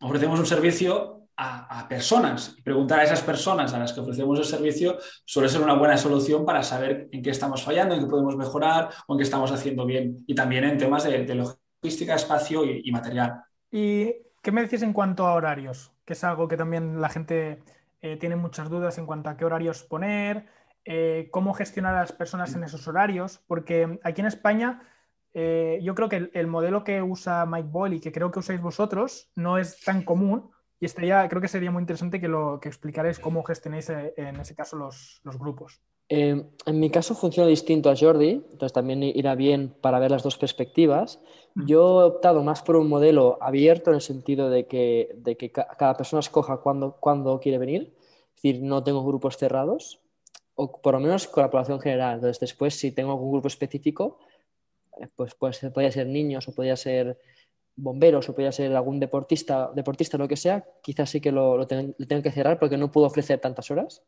ofrecemos 0.00 0.38
un 0.38 0.46
servicio 0.46 1.20
a, 1.36 1.86
personas 1.88 2.56
preguntar 2.62 3.00
a 3.00 3.04
esas 3.04 3.20
personas 3.20 3.74
a 3.74 3.78
las 3.80 3.92
que 3.92 3.98
ofrecemos 3.98 4.38
el 4.38 4.44
servicio 4.44 4.98
suele 5.24 5.48
ser 5.48 5.62
una 5.62 5.74
buena 5.74 5.96
solución 5.96 6.44
para 6.44 6.62
saber 6.62 7.08
en 7.10 7.22
qué 7.22 7.30
estamos 7.30 7.62
fallando, 7.64 7.94
en 7.94 8.02
qué 8.02 8.06
podemos 8.06 8.36
mejorar 8.36 8.90
o 9.08 9.14
en 9.14 9.18
qué 9.18 9.24
estamos 9.24 9.50
haciendo 9.50 9.84
bien. 9.84 10.24
Y 10.26 10.34
también 10.34 10.64
en 10.64 10.78
temas 10.78 11.04
de, 11.04 11.26
logística, 11.34 12.14
espacio 12.14 12.64
y, 12.64 12.82
y 12.84 12.92
material. 12.92 13.42
¿Y 13.70 14.14
qué 14.42 14.52
me 14.52 14.62
decís 14.62 14.82
en 14.82 14.92
cuanto 14.92 15.26
a 15.26 15.34
horarios? 15.34 15.92
Que 16.04 16.12
es 16.12 16.22
algo 16.22 16.46
que 16.46 16.56
también 16.56 17.00
la 17.00 17.08
gente 17.08 17.58
eh, 18.04 18.18
tienen 18.18 18.38
muchas 18.38 18.68
dudas 18.68 18.98
en 18.98 19.06
cuanto 19.06 19.30
a 19.30 19.36
qué 19.38 19.46
horarios 19.46 19.82
poner, 19.82 20.44
eh, 20.84 21.28
cómo 21.30 21.54
gestionar 21.54 21.94
a 21.94 22.00
las 22.00 22.12
personas 22.12 22.54
en 22.54 22.62
esos 22.62 22.86
horarios, 22.86 23.42
porque 23.46 23.98
aquí 24.04 24.20
en 24.20 24.26
España 24.26 24.82
eh, 25.32 25.80
yo 25.82 25.94
creo 25.94 26.10
que 26.10 26.30
el, 26.34 26.46
modelo 26.46 26.84
que 26.84 27.00
usa 27.00 27.46
Mike 27.46 27.70
Boyle 27.70 27.96
y 27.96 28.00
que 28.00 28.12
creo 28.12 28.30
que 28.30 28.40
usáis 28.40 28.60
vosotros 28.60 29.32
no 29.36 29.56
es 29.56 29.80
tan 29.80 30.02
común 30.02 30.50
y 30.84 30.86
estaría, 30.86 31.26
creo 31.30 31.40
que 31.40 31.48
sería 31.48 31.70
muy 31.70 31.80
interesante 31.80 32.20
que, 32.20 32.28
lo, 32.28 32.60
que 32.60 32.68
explicarais 32.68 33.18
cómo 33.18 33.42
gestionáis 33.42 33.88
en 33.88 34.38
ese 34.38 34.54
caso 34.54 34.76
los, 34.76 35.18
los 35.24 35.38
grupos. 35.38 35.80
en 36.10 36.52
mi 36.66 36.90
caso 36.90 37.14
funciona 37.14 37.48
distinto 37.48 37.88
a 37.88 37.96
Jordi, 37.96 38.32
entonces 38.32 38.74
también 38.74 39.02
irá 39.02 39.34
bien 39.34 39.74
para 39.80 39.98
ver 39.98 40.10
las 40.10 40.22
dos 40.22 40.36
perspectivas. 40.36 41.22
Yo 41.54 42.02
he 42.02 42.04
optado 42.04 42.42
más 42.42 42.60
por 42.60 42.76
un 42.76 42.90
modelo 42.90 43.38
abierto 43.40 43.92
en 43.92 43.96
el 43.96 44.02
sentido 44.02 44.50
de 44.50 44.66
que, 44.66 45.14
de 45.16 45.38
que 45.38 45.50
cada 45.50 45.96
persona 45.96 46.20
escoja 46.20 46.58
cuándo, 46.58 46.98
cuándo 47.00 47.40
quiere 47.40 47.56
venir. 47.56 47.94
Es 48.36 48.42
decir, 48.42 48.62
no 48.62 48.84
tengo 48.84 49.02
grupos 49.06 49.38
cerrados, 49.38 50.02
o 50.54 50.82
por 50.82 50.92
lo 50.92 51.00
menos 51.00 51.26
con 51.28 51.44
la 51.44 51.50
población 51.50 51.80
general. 51.80 52.16
Entonces, 52.16 52.40
después, 52.40 52.74
si 52.74 52.92
tengo 52.92 53.12
algún 53.12 53.32
grupo 53.32 53.48
específico, 53.48 54.18
eh, 55.00 55.08
pues, 55.16 55.34
pues 55.34 55.60
podría 55.72 55.90
ser 55.90 56.08
niños 56.08 56.46
o 56.46 56.54
podría 56.54 56.76
ser 56.76 57.18
bomberos 57.76 58.28
o 58.28 58.32
podría 58.32 58.52
ser 58.52 58.74
algún 58.74 59.00
deportista, 59.00 59.70
deportista 59.74 60.18
lo 60.18 60.28
que 60.28 60.36
sea, 60.36 60.64
quizás 60.82 61.10
sí 61.10 61.20
que 61.20 61.32
lo, 61.32 61.56
lo, 61.56 61.66
tengo 61.66 62.22
que 62.22 62.30
cerrar 62.30 62.58
porque 62.58 62.76
no 62.76 62.92
puedo 62.92 63.06
ofrecer 63.06 63.40
tantas 63.40 63.70
horas. 63.70 64.02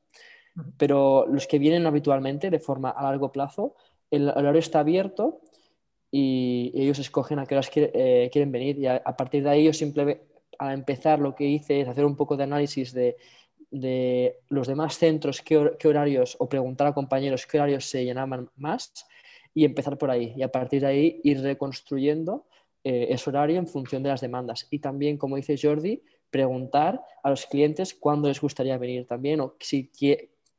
Pero 0.79 1.27
los 1.27 1.47
que 1.47 1.59
vienen 1.59 1.87
habitualmente 1.87 2.51
de 2.51 2.61
forma 2.61 2.91
a 2.91 3.03
largo 3.03 3.31
plazo, 3.31 3.75
el 4.11 4.29
horario 4.29 4.61
está 4.61 4.81
abierto 4.81 5.41
y 6.11 6.73
ellos 6.75 6.99
escogen 6.99 7.39
a 7.39 7.47
qué 7.47 7.55
horas 7.55 7.71
eh, 7.75 8.31
quieren 8.33 8.53
venir 8.53 8.79
y 8.79 8.87
a, 8.87 9.03
partir 9.03 9.43
de 9.43 9.51
ahí 9.51 9.65
yo 9.65 9.73
simplemente 9.73 10.25
a 10.59 10.73
empezar 10.73 11.19
lo 11.19 11.35
que 11.35 11.45
hice 11.45 11.83
es 11.83 11.89
hacer 11.89 12.05
un 12.05 12.17
poco 12.17 12.37
de 12.37 12.45
análisis 12.45 12.95
de, 12.95 13.17
los 14.49 14.67
demás 14.67 14.97
centros, 14.97 15.43
qué, 15.43 15.59
horarios 15.85 16.37
o 16.39 16.49
preguntar 16.49 16.87
a 16.87 16.95
compañeros 16.95 17.47
qué 17.47 17.59
horarios 17.59 17.85
se 17.85 18.05
llenaban 18.05 18.49
más 18.57 19.07
y 19.53 19.65
empezar 19.65 19.99
por 19.99 20.11
ahí 20.11 20.33
y 20.37 20.43
a 20.43 20.51
partir 20.51 20.81
de 20.81 20.87
ahí 20.87 21.21
ir 21.25 21.43
reconstruyendo 21.43 22.47
eh, 22.88 23.09
ese 23.11 23.31
horario 23.31 23.59
en 23.59 23.66
función 23.66 24.05
de 24.05 24.11
las 24.11 24.21
demandas 24.21 24.69
y 24.71 24.78
también 24.78 25.16
como 25.19 25.35
dice 25.35 25.57
Jordi 25.61 26.05
preguntar 26.31 27.02
a 27.25 27.31
los 27.31 27.47
clientes 27.47 27.95
cuándo 27.95 28.28
les 28.28 28.40
gustaría 28.40 28.78
venir 28.78 29.09
también 29.09 29.40
o 29.40 29.57
si 29.59 29.90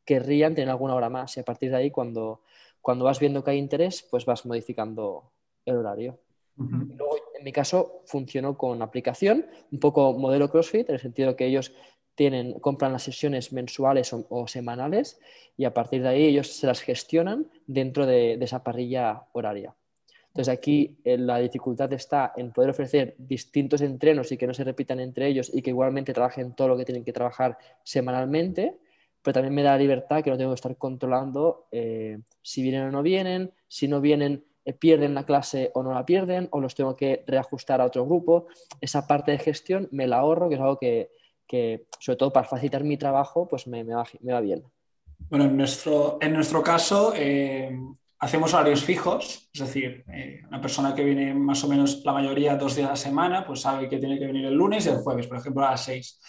querrían 0.03 0.53
tener 0.53 0.69
alguna 0.69 0.93
hora 0.93 1.09
más 1.09 1.37
y 1.37 1.39
a 1.39 1.43
partir 1.43 1.69
de 1.71 1.77
ahí 1.77 1.89
cuando, 1.89 2.41
cuando 2.81 3.05
vas 3.05 3.21
viendo 3.21 3.45
que 3.45 3.51
hay 3.51 3.57
interés 3.59 4.05
pues 4.11 4.25
vas 4.25 4.45
modificando 4.45 5.31
el 5.65 5.77
horario. 5.77 6.19
Luego, 6.57 7.15
en 7.37 7.43
mi 7.45 7.53
caso, 7.53 8.01
funcionó 8.07 8.57
con 8.57 8.81
aplicación, 8.81 9.45
un 9.71 9.79
poco 9.79 10.13
modelo 10.17 10.49
CrossFit, 10.49 10.89
en 10.89 10.95
el 10.95 11.01
sentido 11.01 11.35
que 11.35 11.45
ellos 11.45 11.71
tienen, 12.15 12.59
compran 12.59 12.91
las 12.91 13.03
sesiones 13.03 13.53
mensuales 13.53 14.11
o, 14.11 14.47
semanales 14.47 15.19
y 15.55 15.63
a 15.63 15.73
partir 15.73 16.01
de 16.01 16.09
ahí 16.09 16.25
ellos 16.25 16.47
se 16.47 16.67
las 16.67 16.81
gestionan 16.81 17.47
dentro 17.67 18.05
de, 18.05 18.33
esa 18.41 18.63
parrilla 18.63 19.27
horaria. 19.31 19.75
Entonces 20.37 20.53
aquí 20.53 20.99
eh, 21.03 21.17
la 21.17 21.39
dificultad 21.39 21.91
está 21.93 22.31
en 22.37 22.51
poder 22.51 22.69
ofrecer 22.69 23.15
distintos 23.17 23.81
entrenos 23.81 24.31
y 24.31 24.37
que 24.37 24.45
no 24.45 24.53
se 24.53 24.63
repitan 24.63 24.99
entre 24.99 25.25
ellos 25.25 25.49
y 25.51 25.63
que 25.63 25.71
igualmente 25.71 26.13
trabajen 26.13 26.53
todo 26.53 26.67
lo 26.67 26.77
que 26.77 26.85
tienen 26.85 27.03
que 27.03 27.11
trabajar 27.11 27.57
semanalmente, 27.83 28.77
pero 29.23 29.33
también 29.33 29.55
me 29.55 29.63
da 29.63 29.71
la 29.71 29.79
libertad 29.79 30.23
que 30.23 30.29
no 30.29 30.37
tengo 30.37 30.51
que 30.51 30.55
estar 30.55 30.77
controlando 30.77 31.65
eh, 31.71 32.19
si 32.43 32.61
vienen 32.61 32.83
o 32.83 32.91
no 32.91 33.01
vienen, 33.01 33.51
si 33.67 33.87
no 33.87 33.99
vienen 33.99 34.45
eh, 34.63 34.73
pierden 34.73 35.15
la 35.15 35.25
clase 35.25 35.71
o 35.73 35.81
no 35.81 35.91
la 35.91 36.05
pierden, 36.05 36.49
o 36.51 36.61
los 36.61 36.75
tengo 36.75 36.95
que 36.95 37.23
reajustar 37.25 37.81
a 37.81 37.85
otro 37.85 38.05
grupo. 38.05 38.45
Esa 38.79 39.07
parte 39.07 39.31
de 39.31 39.39
gestión 39.39 39.89
me 39.91 40.05
la 40.05 40.17
ahorro, 40.17 40.49
que 40.49 40.55
es 40.55 40.61
algo 40.61 40.77
que, 40.77 41.09
sobre 41.99 42.17
todo 42.17 42.31
para 42.31 42.47
facilitar 42.47 42.83
mi 42.83 42.97
trabajo, 42.97 43.47
pues 43.47 43.65
me, 43.65 43.83
va, 43.83 44.05
bien. 44.39 44.63
Bueno, 45.31 45.45
en 45.45 45.57
nuestro, 45.57 46.19
en 46.21 46.33
nuestro 46.33 46.61
caso 46.61 47.11
eh, 47.15 47.75
hacemos 48.19 48.53
horarios 48.53 48.83
fijos, 48.83 49.49
es 49.53 49.59
decir, 49.59 50.03
eh, 50.11 50.41
una 50.47 50.61
persona 50.61 50.95
que 50.95 51.03
viene 51.03 51.33
más 51.33 51.63
o 51.63 51.67
menos 51.67 52.01
la 52.03 52.13
mayoría 52.13 52.55
dos 52.55 52.75
días 52.75 52.87
a 52.87 52.91
la 52.91 52.97
semana, 52.97 53.45
pues 53.45 53.61
sabe 53.61 53.87
que 53.87 53.99
tiene 53.99 54.17
que 54.19 54.27
venir 54.27 54.45
el 54.45 54.55
lunes 54.55 54.85
y 54.85 54.89
el 54.89 54.97
jueves, 54.97 55.27
por 55.27 55.37
ejemplo, 55.37 55.65
a 55.65 55.71
las 55.71 55.83
seis. 55.83 56.19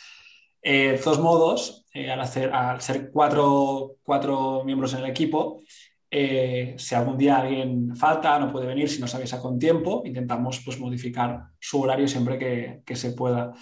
de 0.62 1.00
todos 1.02 1.20
modos, 1.20 1.86
al, 1.94 2.20
hacer, 2.20 2.52
al 2.52 2.80
ser 2.80 3.10
cuatro, 3.10 3.96
cuatro 4.02 4.62
miembros 4.64 4.92
en 4.92 5.00
el 5.00 5.10
equipo, 5.10 5.60
eh, 6.10 6.74
si 6.78 6.94
algún 6.94 7.18
día 7.18 7.38
alguien 7.38 7.94
falta, 7.94 8.38
no 8.38 8.50
puede 8.50 8.66
venir, 8.66 8.88
si 8.88 9.00
no 9.00 9.06
se 9.06 9.16
avisa 9.16 9.40
con 9.40 9.58
tiempo, 9.58 10.02
intentamos 10.06 10.62
pues, 10.64 10.80
modificar 10.80 11.48
su 11.58 11.82
horario 11.82 12.08
siempre 12.08 12.38
que, 12.84 12.96
se 12.96 13.12
pueda. 13.12 13.52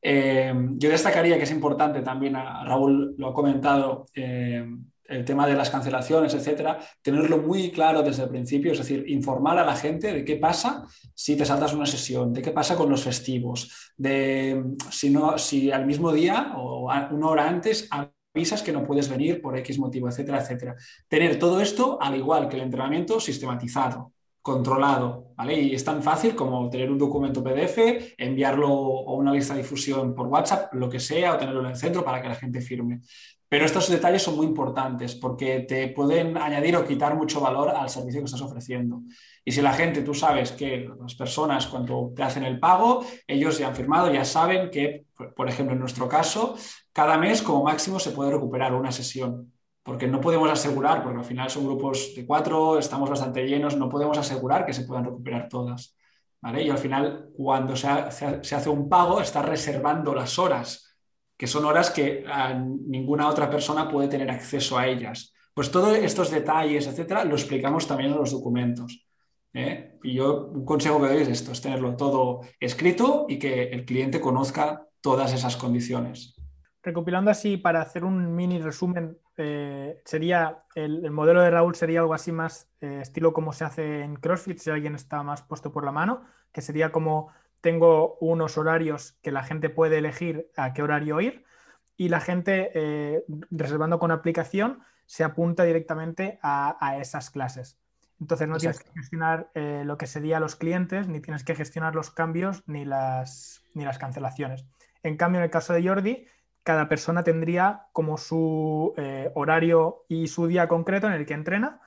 Eh, 0.00 0.54
yo 0.76 0.90
destacaría 0.90 1.36
que 1.36 1.42
es 1.42 1.50
importante 1.50 2.02
también, 2.02 2.34
Raúl 2.34 3.16
lo 3.18 3.28
ha 3.28 3.34
comentado, 3.34 4.04
eh, 4.14 4.64
el 5.08 5.24
tema 5.24 5.46
de 5.46 5.54
las 5.54 5.70
cancelaciones, 5.70 6.34
etcétera, 6.34 6.78
tenerlo 7.02 7.38
muy 7.38 7.70
claro 7.70 8.02
desde 8.02 8.24
el 8.24 8.28
principio, 8.28 8.72
es 8.72 8.78
decir, 8.78 9.04
informar 9.08 9.58
a 9.58 9.64
la 9.64 9.74
gente 9.74 10.12
de 10.12 10.24
qué 10.24 10.36
pasa 10.36 10.84
si 11.14 11.36
te 11.36 11.46
saltas 11.46 11.72
una 11.72 11.86
sesión, 11.86 12.32
de 12.32 12.42
qué 12.42 12.50
pasa 12.50 12.76
con 12.76 12.90
los 12.90 13.02
festivos, 13.02 13.92
de 13.96 14.62
si, 14.90 15.10
no, 15.10 15.38
si 15.38 15.72
al 15.72 15.86
mismo 15.86 16.12
día 16.12 16.52
o 16.56 16.90
una 17.10 17.28
hora 17.28 17.48
antes 17.48 17.88
avisas 17.90 18.62
que 18.62 18.72
no 18.72 18.84
puedes 18.84 19.08
venir 19.08 19.40
por 19.40 19.56
X 19.58 19.78
motivo, 19.78 20.08
etcétera, 20.08 20.42
etcétera. 20.42 20.76
Tener 21.08 21.38
todo 21.38 21.60
esto 21.60 21.98
al 22.00 22.14
igual 22.14 22.48
que 22.48 22.56
el 22.56 22.62
entrenamiento 22.62 23.18
sistematizado, 23.18 24.12
controlado, 24.42 25.32
¿vale? 25.36 25.60
Y 25.60 25.74
es 25.74 25.84
tan 25.84 26.02
fácil 26.02 26.34
como 26.34 26.70
tener 26.70 26.90
un 26.90 26.98
documento 26.98 27.42
PDF, 27.42 28.14
enviarlo 28.16 28.66
a 28.66 29.12
una 29.14 29.32
lista 29.32 29.54
de 29.54 29.60
difusión 29.62 30.14
por 30.14 30.26
WhatsApp, 30.28 30.72
lo 30.74 30.88
que 30.88 31.00
sea, 31.00 31.34
o 31.34 31.36
tenerlo 31.36 31.60
en 31.60 31.70
el 31.70 31.76
centro 31.76 32.04
para 32.04 32.22
que 32.22 32.28
la 32.28 32.34
gente 32.34 32.60
firme. 32.60 33.00
Pero 33.48 33.64
estos 33.64 33.88
detalles 33.88 34.22
son 34.22 34.36
muy 34.36 34.46
importantes 34.46 35.14
porque 35.14 35.60
te 35.60 35.88
pueden 35.88 36.36
añadir 36.36 36.76
o 36.76 36.86
quitar 36.86 37.16
mucho 37.16 37.40
valor 37.40 37.70
al 37.70 37.88
servicio 37.88 38.20
que 38.20 38.26
estás 38.26 38.42
ofreciendo. 38.42 39.00
Y 39.42 39.52
si 39.52 39.62
la 39.62 39.72
gente, 39.72 40.02
tú 40.02 40.12
sabes 40.12 40.52
que 40.52 40.86
las 41.00 41.14
personas 41.14 41.66
cuando 41.66 42.12
te 42.14 42.22
hacen 42.22 42.44
el 42.44 42.60
pago, 42.60 43.04
ellos 43.26 43.58
ya 43.58 43.68
han 43.68 43.74
firmado, 43.74 44.12
ya 44.12 44.24
saben 44.24 44.70
que, 44.70 45.06
por 45.34 45.48
ejemplo, 45.48 45.74
en 45.74 45.80
nuestro 45.80 46.08
caso, 46.08 46.56
cada 46.92 47.16
mes 47.16 47.40
como 47.40 47.64
máximo 47.64 47.98
se 47.98 48.10
puede 48.10 48.32
recuperar 48.32 48.74
una 48.74 48.92
sesión. 48.92 49.50
Porque 49.88 50.06
no 50.06 50.20
podemos 50.20 50.50
asegurar, 50.50 51.02
porque 51.02 51.20
al 51.20 51.24
final 51.24 51.48
son 51.48 51.64
grupos 51.64 52.12
de 52.14 52.26
cuatro, 52.26 52.78
estamos 52.78 53.08
bastante 53.08 53.46
llenos, 53.46 53.74
no 53.74 53.88
podemos 53.88 54.18
asegurar 54.18 54.66
que 54.66 54.74
se 54.74 54.84
puedan 54.84 55.06
recuperar 55.06 55.48
todas. 55.48 55.96
¿vale? 56.42 56.62
Y 56.62 56.68
al 56.68 56.76
final, 56.76 57.30
cuando 57.34 57.74
se, 57.74 57.88
hace 57.88 58.68
un 58.68 58.86
pago, 58.86 59.22
está 59.22 59.40
reservando 59.40 60.14
las 60.14 60.38
horas 60.38 60.94
que 61.38 61.46
son 61.46 61.64
horas 61.64 61.90
que 61.90 62.22
ninguna 62.86 63.28
otra 63.28 63.48
persona 63.48 63.88
puede 63.88 64.08
tener 64.08 64.30
acceso 64.30 64.76
a 64.76 64.86
ellas. 64.86 65.32
Pues 65.54 65.70
todos 65.70 65.96
estos 65.96 66.30
detalles, 66.30 66.86
etcétera, 66.86 67.24
lo 67.24 67.36
explicamos 67.36 67.86
también 67.86 68.10
en 68.10 68.18
los 68.18 68.32
documentos. 68.32 69.06
¿eh? 69.54 69.96
Y 70.02 70.12
yo 70.12 70.48
un 70.48 70.66
consejo 70.66 71.00
que 71.00 71.08
doy 71.08 71.22
es 71.22 71.28
esto, 71.28 71.52
es 71.52 71.62
tenerlo 71.62 71.96
todo 71.96 72.42
escrito 72.60 73.24
y 73.26 73.38
que 73.38 73.70
el 73.70 73.86
cliente 73.86 74.20
conozca 74.20 74.86
todas 75.00 75.32
esas 75.32 75.56
condiciones. 75.56 76.37
Recopilando 76.88 77.30
así, 77.30 77.58
para 77.58 77.82
hacer 77.82 78.02
un 78.02 78.34
mini 78.34 78.62
resumen, 78.62 79.18
eh, 79.36 80.00
sería 80.06 80.64
el, 80.74 81.10
modelo 81.10 81.42
de 81.42 81.50
Raúl 81.50 81.74
sería 81.74 82.00
algo 82.00 82.14
así 82.14 82.32
más 82.32 82.70
eh, 82.80 83.00
estilo 83.02 83.34
como 83.34 83.52
se 83.52 83.66
hace 83.66 84.00
en 84.00 84.16
CrossFit, 84.16 84.58
si 84.58 84.70
alguien 84.70 84.94
está 84.94 85.22
más 85.22 85.42
puesto 85.42 85.70
por 85.70 85.84
la 85.84 85.92
mano, 85.92 86.22
que 86.50 86.62
sería 86.62 86.90
como 86.90 87.30
tengo 87.60 88.16
unos 88.22 88.56
horarios 88.56 89.18
que 89.20 89.32
la 89.32 89.42
gente 89.42 89.68
puede 89.68 89.98
elegir 89.98 90.50
a 90.56 90.72
qué 90.72 90.82
horario 90.82 91.20
ir 91.20 91.44
y 91.98 92.08
la 92.08 92.20
gente, 92.20 92.70
eh, 92.72 93.22
reservando 93.50 93.98
con 93.98 94.10
aplicación, 94.10 94.80
se 95.04 95.24
apunta 95.24 95.64
directamente 95.64 96.38
a, 96.42 96.96
esas 97.02 97.28
clases. 97.28 97.78
Entonces 98.18 98.48
no 98.48 98.56
tienes 98.56 98.80
que 98.80 98.90
gestionar 98.92 99.50
eh, 99.52 99.82
lo 99.84 99.98
que 99.98 100.06
sería 100.06 100.40
los 100.40 100.56
clientes, 100.56 101.06
ni 101.06 101.20
tienes 101.20 101.44
que 101.44 101.54
gestionar 101.54 101.94
los 101.94 102.10
cambios 102.10 102.62
ni 102.66 102.86
las, 102.86 103.62
ni 103.74 103.84
las 103.84 103.98
cancelaciones. 103.98 104.64
En 105.02 105.18
cambio, 105.18 105.40
en 105.40 105.44
el 105.44 105.50
caso 105.50 105.74
de 105.74 105.86
Jordi, 105.86 106.26
cada 106.68 106.86
persona 106.86 107.24
tendría 107.24 107.86
como 107.94 108.18
su 108.18 108.92
eh, 108.98 109.32
horario 109.34 110.04
y 110.06 110.26
su 110.26 110.46
día 110.46 110.68
concreto 110.68 111.06
en 111.06 111.14
el 111.14 111.24
que 111.24 111.32
entrena 111.32 111.80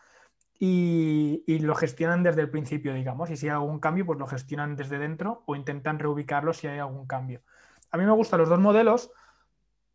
y, 0.58 1.44
lo 1.60 1.76
gestionan 1.76 2.24
desde 2.24 2.42
el 2.42 2.50
principio, 2.50 2.92
digamos. 2.96 3.30
Y 3.30 3.38
si 3.38 3.46
hay 3.46 3.52
algún 3.52 3.80
cambio, 3.80 4.08
pues 4.08 4.18
lo 4.18 4.26
gestionan 4.26 4.76
desde 4.76 4.98
dentro 4.98 5.44
o 5.46 5.56
intentan 5.56 6.00
reubicarlo 6.00 6.52
si 6.52 6.66
hay 6.66 6.80
algún 6.80 7.06
cambio. 7.06 7.44
A 7.92 7.98
mí 8.00 8.06
me 8.06 8.12
gustan 8.12 8.40
los 8.40 8.50
dos 8.50 8.60
modelos 8.60 9.12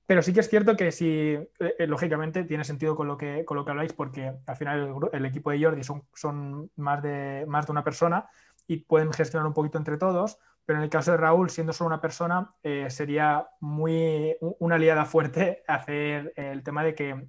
Pero 0.07 0.23
sí 0.23 0.33
que 0.33 0.39
es 0.39 0.49
cierto 0.49 0.77
que 0.77 0.93
si, 0.93 1.09
eh, 1.09 1.49
eh, 1.59 1.87
lógicamente, 1.89 2.45
tiene 2.45 2.63
sentido 2.63 2.95
con 2.95 3.09
lo 3.09 3.17
que, 3.17 3.45
con 3.45 3.57
lo 3.57 3.65
que 3.65 3.73
habláis, 3.73 3.93
porque 3.93 4.35
al 4.47 4.57
final 4.57 4.95
el, 5.13 5.27
equipo 5.27 5.51
de 5.51 5.65
Jordi 5.65 5.83
son, 5.83 6.05
son 6.15 6.71
más, 6.77 7.03
de, 7.03 7.45
más 7.49 7.67
de 7.67 7.73
una 7.73 7.83
persona 7.83 8.29
y 8.69 8.77
pueden 8.85 9.13
gestionar 9.13 9.49
un 9.49 9.55
poquito 9.55 9.79
entre 9.79 9.99
todos, 9.99 10.39
pero 10.67 10.79
en 10.79 10.85
el 10.85 10.91
caso 10.91 11.13
de 11.13 11.17
Raúl, 11.17 11.49
siendo 11.49 11.73
solo 11.73 11.89
una 11.89 12.01
persona, 12.01 12.53
eh, 12.63 12.91
sería 12.91 13.49
muy 13.61 14.37
una 14.41 14.75
aliada 14.75 15.07
fuerte 15.07 15.63
hacer 15.69 16.33
el 16.37 16.63
tema 16.63 16.85
de 16.85 16.95
que 16.95 17.29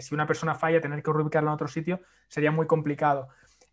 si 0.00 0.14
una 0.16 0.26
persona 0.26 0.56
falla, 0.56 0.80
tener 0.80 1.00
que 1.00 1.12
reubicarla 1.12 1.50
en 1.50 1.54
otro 1.54 1.68
sitio 1.68 2.00
sería 2.26 2.50
muy 2.50 2.66
complicado. 2.66 3.28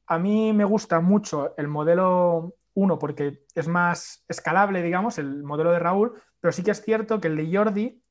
A 0.05 0.19
mí 0.19 0.53
me 0.53 0.63
gusta 0.63 0.99
mucho 0.99 1.55
el 1.57 1.67
modelo 1.67 2.53
1 2.75 2.99
porque 2.99 3.45
es 3.55 3.67
más 3.67 4.23
escalable, 4.27 4.83
digamos, 4.83 5.17
el 5.17 5.43
modelo 5.43 5.71
de 5.71 5.79
Raúl, 5.79 6.13
pero 6.39 6.51
sí 6.51 6.63
que 6.63 6.71
es 6.71 6.83
cierto 6.83 7.19
que 7.19 7.27
el 7.27 7.37
de 7.37 7.57
Jordi 7.57 8.03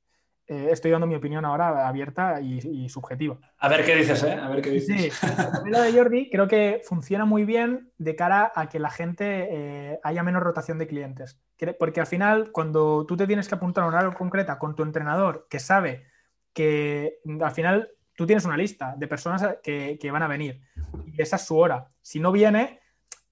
eh, 0.48 0.68
estoy 0.70 0.92
dando 0.92 1.08
mi 1.08 1.16
opinión 1.16 1.44
ahora 1.44 1.88
abierta 1.88 2.40
y, 2.40 2.88
subjetiva. 2.88 3.38
A 3.58 3.68
ver 3.68 3.84
qué 3.84 3.96
dices, 3.96 4.22
¿eh? 4.22 4.32
A 4.32 4.48
ver 4.48 4.62
qué 4.62 4.70
dices. 4.70 5.12
Sí, 5.12 5.26
el 5.66 5.72
de 5.72 5.92
Jordi 5.92 6.30
creo 6.30 6.46
que 6.46 6.80
funciona 6.84 7.24
muy 7.24 7.44
bien 7.44 7.90
de 7.98 8.14
cara 8.14 8.52
a 8.54 8.68
que 8.68 8.78
la 8.78 8.90
gente 8.90 9.48
eh, 9.50 9.98
haya 10.04 10.22
menos 10.22 10.42
rotación 10.42 10.78
de 10.78 10.86
clientes. 10.86 11.40
Porque 11.78 12.00
al 12.00 12.06
final, 12.06 12.52
cuando 12.52 13.06
tú 13.06 13.16
te 13.16 13.26
tienes 13.26 13.48
que 13.48 13.56
apuntar 13.56 13.84
a 13.84 13.88
una 13.88 13.98
hora 13.98 14.14
concreta 14.14 14.58
con 14.58 14.76
tu 14.76 14.84
entrenador 14.84 15.48
que 15.50 15.58
sabe 15.58 16.04
que 16.52 17.18
al 17.40 17.52
final 17.52 17.90
tú 18.14 18.24
tienes 18.24 18.44
una 18.44 18.56
lista 18.56 18.94
de 18.96 19.08
personas 19.08 19.58
que, 19.62 19.98
van 20.10 20.22
a 20.22 20.28
venir 20.28 20.62
y 21.06 21.20
esa 21.20 21.36
es 21.36 21.42
su 21.42 21.58
hora. 21.58 21.90
Si 22.02 22.20
no 22.20 22.30
viene, 22.30 22.80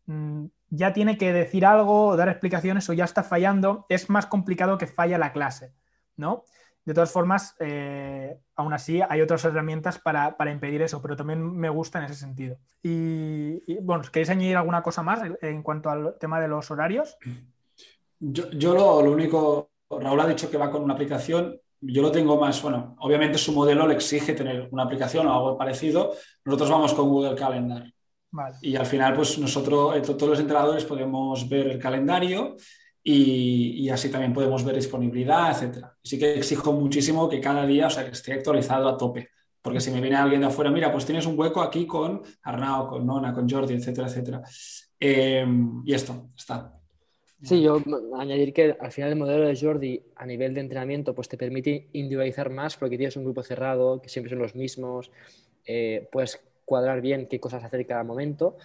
mm, 0.06 0.47
ya 0.68 0.92
tiene 0.92 1.16
que 1.16 1.33
decir 1.33 1.64
algo, 1.64 2.16
dar 2.16 2.28
explicaciones 2.28 2.88
o 2.90 2.92
ya 2.92 3.04
está 3.04 3.23
fallando. 3.23 3.87
Es 3.88 4.11
más 4.11 4.26
complicado 4.26 4.78
que 4.78 4.87
falla 4.88 5.16
la 5.16 5.33
clase, 5.33 5.73
¿no? 6.16 6.44
De 6.85 6.93
todas 6.93 7.11
formas, 7.11 7.57
eh, 7.61 8.38
aún 8.57 8.75
así 8.75 9.00
hay 9.09 9.23
otras 9.23 9.45
herramientas 9.45 9.99
para, 9.99 10.35
impedir 10.50 10.83
eso, 10.83 11.00
pero 11.00 11.17
también 11.17 11.43
me 11.43 11.71
gusta 11.71 11.99
en 11.99 12.05
ese 12.05 12.14
sentido. 12.14 12.59
Y, 12.83 13.81
bueno, 13.81 14.05
¿queréis 14.12 14.31
añadir 14.31 14.57
alguna 14.57 14.83
cosa 14.83 15.03
más 15.03 15.23
en 15.41 15.62
cuanto 15.62 15.88
al 15.88 16.17
tema 16.19 16.41
de 16.41 16.49
los 16.49 16.71
horarios? 16.71 17.17
Yo, 18.21 18.75
lo, 18.75 18.99
único, 19.11 19.71
Raúl 19.91 20.21
ha 20.21 20.26
dicho 20.26 20.50
que 20.50 20.59
va 20.59 20.71
con 20.71 20.83
una 20.83 20.95
aplicación, 20.95 21.59
yo 21.81 22.03
lo 22.03 22.12
tengo 22.12 22.38
más, 22.38 22.61
bueno, 22.62 22.97
obviamente 23.00 23.38
su 23.38 23.53
modelo 23.53 23.87
le 23.87 23.95
exige 23.95 24.35
tener 24.35 24.69
una 24.71 24.85
aplicación 24.85 25.26
o 25.26 25.33
algo 25.33 25.59
parecido, 25.59 26.12
nosotros 26.45 26.71
vamos 26.71 26.95
con 26.95 27.09
Google 27.09 27.35
Calendar. 27.35 27.85
Y 28.61 28.76
al 28.76 28.87
final, 28.87 29.14
pues 29.14 29.38
nosotros, 29.38 29.97
eh, 29.97 30.00
todos 30.00 30.29
los 30.29 30.41
entrenadores 30.41 30.85
podemos 30.85 31.49
ver 31.49 31.69
el 31.69 31.79
calendario 31.79 32.57
y, 33.06 33.88
así 33.90 34.11
también 34.11 34.32
podemos 34.32 34.64
ver 34.64 34.76
disponibilidad, 34.76 35.50
etcétera. 35.50 35.94
Sí 36.02 36.18
que 36.18 36.38
exijo 36.38 36.73
muchísimo 36.73 37.28
que 37.28 37.38
cada 37.38 37.66
día, 37.66 37.88
o 37.88 37.90
sea, 37.90 38.04
que 38.06 38.12
esté 38.12 38.32
actualizado 38.32 38.88
a 38.88 38.96
tope, 38.96 39.28
porque 39.61 39.80
si 39.80 39.90
me 39.90 40.00
viene 40.00 40.16
alguien 40.16 40.40
de 40.40 40.46
afuera, 40.46 40.70
mira, 40.70 40.90
pues 40.90 41.04
tienes 41.04 41.26
un 41.26 41.38
hueco 41.38 41.61
aquí 41.61 41.87
con 41.87 42.23
Arnau, 42.42 42.88
con 42.88 43.06
Nona, 43.06 43.34
con 43.34 43.49
Jordi, 43.49 43.75
etcétera, 43.75 44.08
etcétera. 44.08 44.42
Em, 44.99 45.82
y 45.84 45.92
esto, 45.92 46.30
está. 46.34 46.73
Sí, 47.42 47.61
yo 47.61 47.78
añadir 48.16 48.54
que 48.54 48.75
al 48.80 48.90
final 48.90 49.11
el 49.11 49.16
modelo 49.16 49.46
de 49.46 49.54
Jordi 49.54 50.02
a 50.16 50.25
nivel 50.25 50.54
de 50.54 50.62
entrenamiento 50.62 51.14
pues 51.14 51.28
te 51.28 51.37
permite 51.37 51.88
individualizar 51.92 52.49
más 52.49 52.78
porque 52.78 52.96
tienes 52.96 53.16
un 53.16 53.25
grupo 53.25 53.42
cerrado, 53.42 54.00
que 54.00 54.08
siempre 54.08 54.30
son 54.30 54.38
los 54.38 54.54
mismos, 54.54 55.11
eh, 55.66 56.08
puedes 56.11 56.40
cuadrar 56.64 57.02
bien 57.02 57.26
qué 57.28 57.38
cosas 57.40 57.62
hacer 57.62 57.87
cada 57.87 58.02
momento. 58.02 58.56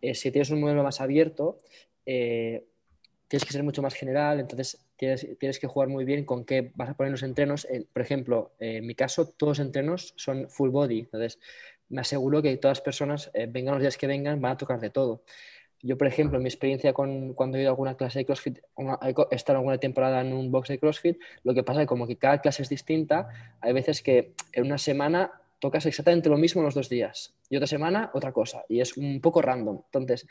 Eh, 0.00 0.14
si 0.14 0.30
tienes 0.30 0.48
un 0.48 0.60
modelo 0.60 0.82
más 0.82 1.02
abierto, 1.02 1.60
eh, 2.06 2.64
tienes 3.28 3.44
que 3.44 3.52
ser 3.52 3.62
mucho 3.62 3.82
más 3.82 3.94
general, 3.94 4.40
entonces 4.40 4.78
tienes, 4.96 5.58
que 5.58 5.66
jugar 5.66 5.88
muy 5.88 6.04
bien 6.04 6.24
con 6.24 6.44
qué 6.44 6.72
vas 6.74 6.90
a 6.90 6.94
poner 6.94 7.10
los 7.10 7.22
entrenos. 7.22 7.66
por 7.92 8.02
ejemplo, 8.02 8.52
en 8.58 8.86
mi 8.86 8.94
caso, 8.94 9.28
todos 9.28 9.58
los 9.58 9.66
entrenos 9.66 10.14
son 10.16 10.48
full 10.48 10.70
body, 10.70 11.00
entonces 11.00 11.38
me 11.88 12.00
aseguro 12.00 12.42
que 12.42 12.56
todas 12.56 12.78
las 12.78 12.84
personas, 12.84 13.30
eh, 13.34 13.46
vengan 13.48 13.74
los 13.74 13.82
días 13.82 13.96
que 13.96 14.06
vengan, 14.06 14.40
van 14.40 14.52
a 14.52 14.56
tocar 14.56 14.80
de 14.80 14.90
todo. 14.90 15.22
Yo, 15.82 15.98
por 15.98 16.06
ejemplo, 16.06 16.38
en 16.38 16.42
mi 16.42 16.48
experiencia 16.48 16.94
con, 16.94 17.34
cuando 17.34 17.58
he 17.58 17.60
ido 17.60 17.70
a 17.70 17.72
alguna 17.72 17.94
clase 17.94 18.20
de 18.20 18.24
CrossFit, 18.24 18.58
he 18.58 19.34
estado 19.34 19.58
alguna 19.58 19.78
temporada 19.78 20.22
en 20.22 20.32
un 20.32 20.50
box 20.50 20.68
de 20.68 20.78
CrossFit, 20.78 21.18
lo 21.42 21.52
que 21.52 21.62
pasa 21.62 21.80
es 21.80 21.84
que 21.84 21.88
como 21.88 22.06
que 22.06 22.16
cada 22.16 22.40
clase 22.40 22.62
es 22.62 22.70
distinta, 22.70 23.28
hay 23.60 23.72
veces 23.74 24.02
que 24.02 24.32
en 24.52 24.64
una 24.64 24.78
semana 24.78 25.30
tocas 25.58 25.84
exactamente 25.84 26.28
lo 26.28 26.38
mismo 26.38 26.62
los 26.62 26.74
dos 26.74 26.88
días 26.88 27.34
y 27.48 27.56
otra 27.56 27.66
semana 27.66 28.10
otra 28.12 28.32
cosa 28.32 28.64
y 28.68 28.80
es 28.80 28.96
un 28.96 29.20
poco 29.20 29.42
random. 29.42 29.82
Entonces, 29.86 30.26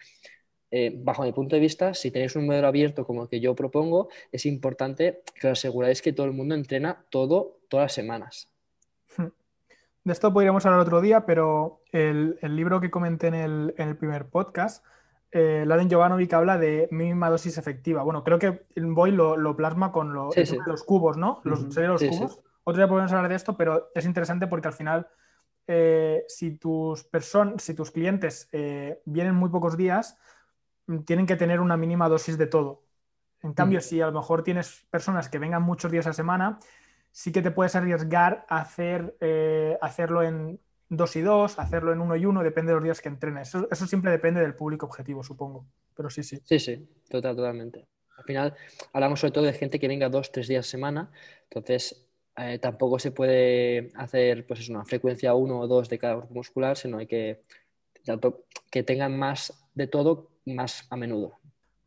eh, 0.75 0.91
bajo 0.91 1.21
mi 1.21 1.31
punto 1.31 1.55
de 1.55 1.59
vista, 1.59 1.93
si 1.93 2.09
tenéis 2.09 2.35
un 2.35 2.47
modelo 2.47 2.65
abierto 2.65 3.05
como 3.05 3.21
el 3.21 3.29
que 3.29 3.39
yo 3.39 3.53
propongo, 3.53 4.09
es 4.31 4.47
importante 4.47 5.21
que 5.39 5.45
os 5.45 5.59
aseguráis 5.59 6.01
que 6.01 6.13
todo 6.13 6.25
el 6.25 6.33
mundo 6.33 6.55
entrena 6.55 7.05
todo 7.11 7.59
todas 7.69 7.83
las 7.83 7.93
semanas. 7.93 8.49
De 10.03 10.11
esto 10.11 10.33
podríamos 10.33 10.65
hablar 10.65 10.81
otro 10.81 10.99
día, 10.99 11.27
pero 11.27 11.81
el, 11.91 12.39
libro 12.41 12.81
que 12.81 12.89
comenté 12.89 13.27
en 13.27 13.35
el, 13.35 13.97
primer 13.97 14.29
podcast, 14.29 14.83
eh, 15.31 15.63
Laden 15.67 15.91
Jovanovic 15.91 16.33
habla 16.33 16.57
de 16.57 16.87
mínima 16.89 17.29
dosis 17.29 17.59
efectiva. 17.59 18.01
Bueno, 18.01 18.23
creo 18.23 18.39
que 18.39 18.63
Boy 18.75 19.11
lo, 19.11 19.37
lo 19.37 19.55
plasma 19.55 19.91
con 19.91 20.11
los 20.11 20.83
cubos, 20.87 21.17
¿no? 21.17 21.39
Los, 21.43 21.65
los 21.65 22.03
cubos. 22.03 22.39
Otro 22.63 22.79
día 22.79 22.89
podemos 22.89 23.11
hablar 23.11 23.29
de 23.29 23.35
esto, 23.35 23.55
pero 23.55 23.91
es 23.93 24.07
interesante 24.07 24.47
porque 24.47 24.69
al 24.69 24.73
final, 24.73 25.07
eh, 25.67 26.23
si, 26.27 26.57
tus 26.57 27.07
si 27.57 27.75
tus 27.75 27.91
clientes 27.91 28.49
vienen 29.05 29.35
muy 29.35 29.51
pocos 29.51 29.77
días, 29.77 30.17
tienen 31.05 31.25
que 31.25 31.35
tener 31.35 31.59
una 31.59 31.77
mínima 31.77 32.09
dosis 32.09 32.37
de 32.37 32.47
todo. 32.47 32.83
En 33.41 33.53
cambio, 33.53 33.79
mm. 33.79 33.81
si 33.81 34.01
a 34.01 34.07
lo 34.07 34.13
mejor 34.13 34.43
tienes 34.43 34.85
personas 34.89 35.29
que 35.29 35.39
vengan 35.39 35.61
muchos 35.61 35.91
días 35.91 36.07
a 36.07 36.13
semana, 36.13 36.59
sí 37.11 37.31
que 37.31 37.41
te 37.41 37.51
puedes 37.51 37.75
arriesgar 37.75 38.45
a 38.49 38.61
hacer, 38.61 39.15
eh, 39.19 39.77
hacerlo 39.81 40.23
en 40.23 40.59
dos 40.89 41.15
y 41.15 41.21
dos, 41.21 41.59
hacerlo 41.59 41.91
en 41.91 42.01
uno 42.01 42.15
y 42.15 42.25
uno, 42.25 42.43
depende 42.43 42.71
de 42.71 42.75
los 42.75 42.83
días 42.83 43.01
que 43.01 43.09
entrenes. 43.09 43.53
Eso, 43.53 43.87
siempre 43.87 44.11
depende 44.11 44.41
del 44.41 44.55
público 44.55 44.85
objetivo, 44.85 45.23
supongo. 45.23 45.65
Pero 45.95 46.09
sí, 46.09 46.23
sí. 46.23 46.39
Sí, 46.43 46.59
sí, 46.59 46.87
total, 47.09 47.35
totalmente. 47.35 47.87
Al 48.17 48.23
final 48.23 48.55
hablamos 48.93 49.19
sobre 49.19 49.31
todo 49.31 49.43
de 49.45 49.53
gente 49.53 49.79
que 49.79 49.87
venga 49.87 50.09
dos, 50.09 50.31
tres 50.31 50.47
días 50.47 50.67
a 50.67 50.69
semana, 50.69 51.11
entonces 51.43 52.07
eh, 52.37 52.59
tampoco 52.59 52.99
se 52.99 53.11
puede 53.11 53.91
hacer 53.95 54.45
pues 54.45 54.69
una 54.69 54.85
frecuencia 54.85 55.33
uno 55.33 55.59
o 55.59 55.67
dos 55.67 55.89
de 55.89 55.97
cada 55.97 56.15
grupo 56.15 56.35
muscular, 56.35 56.77
sino 56.77 56.99
hay 56.99 57.07
que, 57.07 57.43
que 58.69 58.83
tengan 58.83 59.17
más 59.17 59.62
de 59.75 59.87
todo 59.87 60.29
más 60.45 60.85
a 60.89 60.95
menudo. 60.95 61.39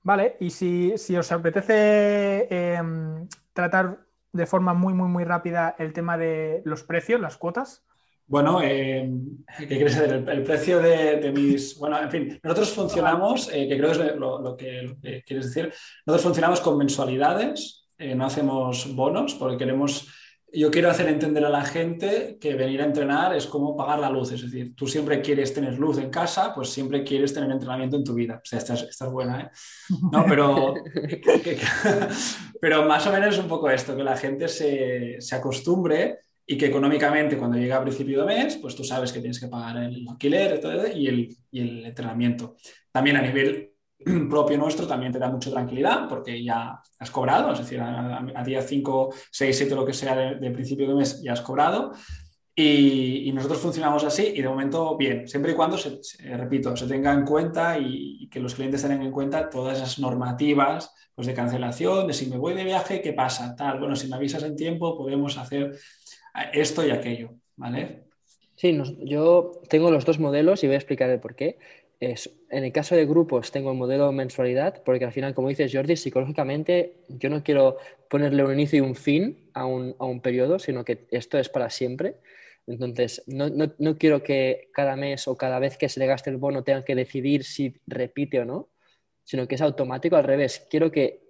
Vale, 0.02 0.36
y 0.38 0.50
si, 0.50 1.16
os 1.16 1.32
apetece 1.32 2.46
em, 2.48 3.26
tratar 3.52 4.06
de 4.32 4.46
forma 4.46 4.72
muy, 4.72 4.94
muy, 4.94 5.08
muy 5.08 5.24
rápida 5.24 5.74
el 5.78 5.92
tema 5.92 6.16
de 6.16 6.62
los 6.64 6.84
precios, 6.84 7.20
las 7.20 7.36
cuotas. 7.36 7.84
Bueno, 8.28 8.60
em, 8.62 9.44
¿qué 9.58 9.66
quieres 9.66 9.94
saber? 9.94 10.28
El, 10.28 10.42
precio 10.42 10.80
de, 10.80 11.32
mis... 11.32 11.78
Bueno, 11.78 12.00
en 12.00 12.10
fin, 12.10 12.40
nosotros 12.42 12.72
funcionamos, 12.72 13.50
eh, 13.52 13.68
que 13.68 13.76
creo 13.76 13.90
es 13.90 14.16
lo, 14.16 14.56
que, 14.56 14.96
quieres 15.26 15.46
decir, 15.46 15.72
nosotros 16.04 16.22
funcionamos 16.22 16.60
con 16.60 16.78
mensualidades, 16.78 17.88
eh, 17.98 18.14
no 18.14 18.26
hacemos 18.26 18.94
bonos 18.94 19.34
porque 19.34 19.56
queremos 19.56 20.08
yo 20.52 20.70
quiero 20.70 20.90
hacer 20.90 21.08
entender 21.08 21.44
a 21.44 21.50
la 21.50 21.64
gente 21.64 22.38
que 22.40 22.54
venir 22.54 22.80
a 22.80 22.84
entrenar 22.84 23.34
es 23.34 23.46
como 23.46 23.76
pagar 23.76 23.98
la 23.98 24.10
luz. 24.10 24.32
Es 24.32 24.42
decir, 24.42 24.74
tú 24.74 24.86
siempre 24.86 25.20
quieres 25.20 25.52
tener 25.52 25.78
luz 25.78 25.98
en 25.98 26.08
casa, 26.08 26.54
pues 26.54 26.70
siempre 26.70 27.04
quieres 27.04 27.34
tener 27.34 27.50
entrenamiento 27.50 27.96
en 27.96 28.04
tu 28.04 28.14
vida. 28.14 28.40
O 28.42 28.46
sea, 28.46 28.58
esta 28.58 28.74
es, 28.74 29.10
buena, 29.10 29.40
¿eh? 29.40 29.50
No, 30.12 30.24
pero, 30.26 30.74
pero 32.60 32.84
más 32.84 33.06
o 33.06 33.12
menos 33.12 33.34
es 33.34 33.40
un 33.40 33.48
poco 33.48 33.68
esto, 33.70 33.96
que 33.96 34.04
la 34.04 34.16
gente 34.16 34.48
se, 34.48 35.18
acostumbre 35.32 36.20
y 36.46 36.56
que 36.56 36.66
económicamente 36.66 37.36
cuando 37.36 37.58
llega 37.58 37.76
a 37.76 37.82
principio 37.82 38.20
de 38.20 38.26
mes, 38.26 38.56
pues 38.56 38.76
tú 38.76 38.84
sabes 38.84 39.12
que 39.12 39.20
tienes 39.20 39.40
que 39.40 39.48
pagar 39.48 39.76
el 39.82 40.06
alquiler 40.08 40.60
y 40.94 41.08
el, 41.08 41.36
y 41.50 41.60
el 41.60 41.86
entrenamiento. 41.86 42.56
También 42.92 43.16
a 43.16 43.22
nivel 43.22 43.75
propio 44.30 44.58
nuestro 44.58 44.86
también 44.86 45.12
te 45.12 45.18
da 45.18 45.28
mucha 45.28 45.50
tranquilidad 45.50 46.08
porque 46.08 46.42
ya 46.42 46.80
has 46.98 47.10
cobrado, 47.10 47.52
es 47.52 47.58
decir, 47.58 47.80
a, 47.80 48.42
día 48.44 48.62
5, 48.62 49.14
6, 49.30 49.56
7, 49.56 49.74
lo 49.74 49.86
que 49.86 49.92
sea 49.92 50.34
de, 50.34 50.50
principio 50.50 50.88
de 50.88 50.94
mes 50.94 51.22
ya 51.22 51.32
has 51.32 51.40
cobrado. 51.40 51.92
Y, 52.58 53.30
nosotros 53.34 53.60
funcionamos 53.60 54.02
así 54.04 54.32
y 54.34 54.40
de 54.40 54.48
momento 54.48 54.96
bien, 54.96 55.28
siempre 55.28 55.52
y 55.52 55.54
cuando, 55.54 55.76
se, 55.76 56.00
repito, 56.36 56.74
se 56.74 56.86
tenga 56.86 57.12
en 57.12 57.24
cuenta 57.24 57.78
y, 57.78 58.28
que 58.30 58.40
los 58.40 58.54
clientes 58.54 58.80
tengan 58.80 59.02
en 59.02 59.10
cuenta 59.12 59.50
todas 59.50 59.76
esas 59.76 59.98
normativas 59.98 60.90
pues 61.14 61.26
de 61.26 61.34
cancelación, 61.34 62.06
de 62.06 62.14
si 62.14 62.26
me 62.26 62.38
voy 62.38 62.54
de 62.54 62.64
viaje, 62.64 63.02
¿qué 63.02 63.12
pasa? 63.12 63.54
Tal, 63.56 63.78
bueno, 63.78 63.94
si 63.94 64.08
me 64.08 64.16
avisas 64.16 64.42
en 64.42 64.56
tiempo 64.56 64.96
podemos 64.96 65.36
hacer 65.36 65.76
esto 66.52 66.86
y 66.86 66.90
aquello, 66.90 67.30
¿vale? 67.56 68.04
Sí, 68.54 68.78
yo 69.04 69.52
tengo 69.68 69.90
los 69.90 70.06
dos 70.06 70.18
modelos 70.18 70.62
y 70.62 70.66
voy 70.66 70.74
a 70.74 70.78
explicar 70.78 71.10
el 71.10 71.20
por 71.20 71.34
qué 71.34 71.58
en 72.00 72.64
el 72.64 72.72
caso 72.72 72.94
de 72.94 73.06
grupos 73.06 73.50
tengo 73.50 73.70
el 73.70 73.78
modelo 73.78 74.12
mensualidad, 74.12 74.82
porque 74.84 75.04
al 75.04 75.12
final, 75.12 75.34
como 75.34 75.48
dices 75.48 75.72
Jordi, 75.72 75.96
psicológicamente 75.96 77.04
yo 77.08 77.30
no 77.30 77.42
quiero 77.42 77.78
ponerle 78.10 78.44
un 78.44 78.52
inicio 78.52 78.78
y 78.78 78.80
un 78.86 78.94
fin 78.94 79.50
a 79.54 79.66
un, 79.66 79.96
a 79.98 80.04
un 80.04 80.20
periodo, 80.20 80.58
sino 80.58 80.84
que 80.84 81.06
esto 81.10 81.38
es 81.38 81.48
para 81.48 81.70
siempre. 81.70 82.16
Entonces, 82.66 83.22
no, 83.26 83.48
no, 83.48 83.72
no, 83.78 83.96
quiero 83.96 84.22
que 84.22 84.68
cada 84.72 84.96
mes 84.96 85.28
o 85.28 85.36
cada 85.36 85.58
vez 85.58 85.78
que 85.78 85.88
se 85.88 86.00
le 86.00 86.06
gaste 86.06 86.30
el 86.30 86.36
bono 86.36 86.64
tengan 86.64 86.82
que 86.82 86.94
decidir 86.94 87.44
si 87.44 87.74
repite 87.86 88.40
o 88.40 88.44
no, 88.44 88.68
sino 89.24 89.46
que 89.46 89.54
es 89.54 89.62
automático 89.62 90.16
al 90.16 90.24
revés. 90.24 90.66
Quiero 90.68 90.90
que 90.90 91.22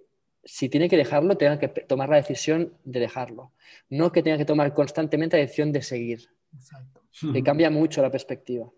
si 0.43 0.67
tiene 0.67 0.89
que 0.89 0.97
dejarlo, 0.97 1.37
tenga 1.37 1.59
que 1.59 1.67
tomar 1.67 2.09
la 2.09 2.15
decisión 2.17 2.73
de 2.83 2.99
dejarlo. 2.99 3.51
No 3.89 4.11
que 4.11 4.23
tenga 4.23 4.37
que 4.37 4.45
tomar 4.45 4.73
constantemente 4.73 5.37
la 5.37 5.41
decisión 5.41 5.71
de 5.71 5.81
seguir. 5.81 6.29
Exacto. 6.55 7.03
Le 7.21 7.43
cambia 7.43 7.69
mucho 7.69 8.01
la 8.01 8.11
perspectiva. 8.11 8.71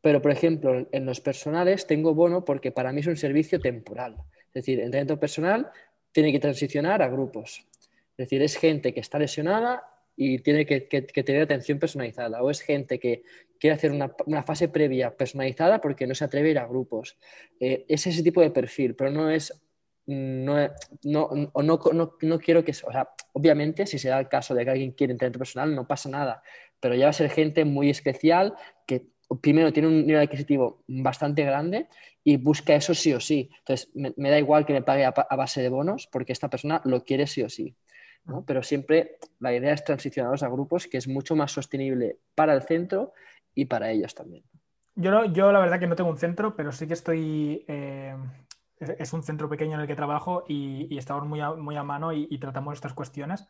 Pero, 0.00 0.22
por 0.22 0.30
ejemplo, 0.30 0.88
en 0.92 1.06
los 1.06 1.20
personales 1.20 1.86
tengo 1.86 2.14
bono 2.14 2.44
porque 2.44 2.72
para 2.72 2.92
mí 2.92 3.00
es 3.00 3.06
un 3.06 3.16
servicio 3.16 3.60
temporal. 3.60 4.16
Es 4.48 4.54
decir, 4.54 4.78
el 4.78 4.86
entrenamiento 4.86 5.18
personal 5.18 5.70
tiene 6.12 6.32
que 6.32 6.38
transicionar 6.38 7.02
a 7.02 7.08
grupos. 7.08 7.66
Es 8.12 8.16
decir, 8.16 8.42
es 8.42 8.56
gente 8.56 8.92
que 8.92 9.00
está 9.00 9.18
lesionada 9.18 9.84
y 10.16 10.40
tiene 10.40 10.66
que, 10.66 10.80
tener 10.80 11.42
atención 11.42 11.78
personalizada. 11.78 12.42
O 12.42 12.50
es 12.50 12.60
gente 12.60 12.98
que 12.98 13.22
quiere 13.58 13.74
hacer 13.74 13.92
una, 13.92 14.42
fase 14.42 14.68
previa 14.68 15.16
personalizada 15.16 15.80
porque 15.80 16.06
no 16.06 16.14
se 16.14 16.24
atreve 16.24 16.48
a 16.48 16.50
ir 16.50 16.58
a 16.58 16.66
grupos. 16.66 17.16
Eh, 17.60 17.84
es 17.88 18.06
ese 18.06 18.22
tipo 18.22 18.40
de 18.40 18.50
perfil, 18.50 18.94
pero 18.94 19.10
no 19.10 19.30
es... 19.30 19.52
No, 20.06 20.56
no, 21.04 21.30
no, 21.54 22.16
no, 22.22 22.38
quiero 22.38 22.64
que... 22.64 22.72
O 22.72 22.90
sea, 22.90 23.10
obviamente, 23.34 23.86
si 23.86 23.98
se 23.98 24.08
da 24.08 24.18
el 24.18 24.28
caso 24.28 24.54
de 24.54 24.64
que 24.64 24.70
alguien 24.70 24.92
quiere 24.92 25.12
entrenamiento 25.12 25.38
personal, 25.38 25.74
no 25.74 25.86
pasa 25.86 26.08
nada. 26.08 26.42
Pero 26.80 26.94
ya 26.94 27.04
va 27.04 27.10
a 27.10 27.12
ser 27.12 27.30
gente 27.30 27.64
muy 27.64 27.90
especial 27.90 28.56
primero 29.36 29.72
tiene 29.72 29.88
un 29.88 30.06
nivel 30.06 30.22
adquisitivo 30.22 30.82
bastante 30.86 31.44
grande 31.44 31.88
y 32.24 32.36
busca 32.36 32.74
eso 32.74 32.94
sí 32.94 33.12
o 33.12 33.20
sí. 33.20 33.50
Entonces, 33.58 33.90
me, 33.94 34.30
da 34.30 34.38
igual 34.38 34.64
que 34.64 34.72
me 34.72 34.82
pague 34.82 35.04
a, 35.04 35.12
base 35.12 35.62
de 35.62 35.68
bonos 35.68 36.08
porque 36.10 36.32
esta 36.32 36.48
persona 36.48 36.80
lo 36.84 37.04
quiere 37.04 37.26
sí 37.26 37.42
o 37.42 37.48
sí. 37.48 37.76
Pero 38.46 38.62
siempre 38.62 39.18
la 39.40 39.54
idea 39.54 39.72
es 39.72 39.84
transicionarlos 39.84 40.42
a 40.42 40.48
grupos 40.48 40.86
que 40.86 40.98
es 40.98 41.08
mucho 41.08 41.34
más 41.34 41.52
sostenible 41.52 42.18
para 42.34 42.52
el 42.54 42.62
centro 42.62 43.12
y 43.54 43.66
para 43.66 43.90
ellos 43.90 44.14
también. 44.14 44.44
Yo, 44.94 45.24
yo 45.26 45.52
la 45.52 45.60
verdad 45.60 45.78
que 45.78 45.86
no 45.86 45.96
tengo 45.96 46.10
un 46.10 46.18
centro, 46.18 46.54
pero 46.56 46.72
sí 46.72 46.86
que 46.86 46.94
estoy... 46.94 47.64
Eh, 47.68 48.16
es 48.80 49.12
un 49.12 49.24
centro 49.24 49.48
pequeño 49.48 49.74
en 49.74 49.80
el 49.80 49.86
que 49.88 49.96
trabajo 49.96 50.44
y, 50.46 50.96
estamos 50.96 51.26
muy 51.26 51.40
a, 51.40 51.52
muy 51.52 51.74
a 51.74 51.82
mano 51.82 52.12
y, 52.12 52.28
y 52.30 52.38
tratamos 52.38 52.74
estas 52.74 52.94
cuestiones. 52.94 53.48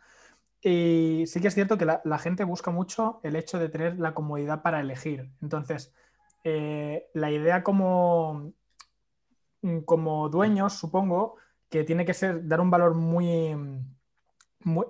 Y 0.60 1.24
sí 1.26 1.40
que 1.40 1.48
es 1.48 1.54
cierto 1.54 1.78
que 1.78 1.84
la, 1.84 2.18
gente 2.18 2.44
busca 2.44 2.70
mucho 2.70 3.20
el 3.22 3.36
hecho 3.36 3.58
de 3.58 3.68
tener 3.68 3.98
la 3.98 4.14
comodidad 4.14 4.62
para 4.62 4.80
elegir. 4.80 5.30
Entonces, 5.40 5.94
eh, 6.42 7.08
la 7.14 7.30
idea 7.30 7.62
como, 7.62 8.52
como 9.84 10.28
dueños, 10.28 10.72
supongo, 10.72 11.36
que 11.68 11.84
tiene 11.84 12.04
que 12.04 12.14
ser 12.14 12.46
dar 12.48 12.60
un 12.60 12.70
valor 12.70 12.94
muy, 12.94 13.56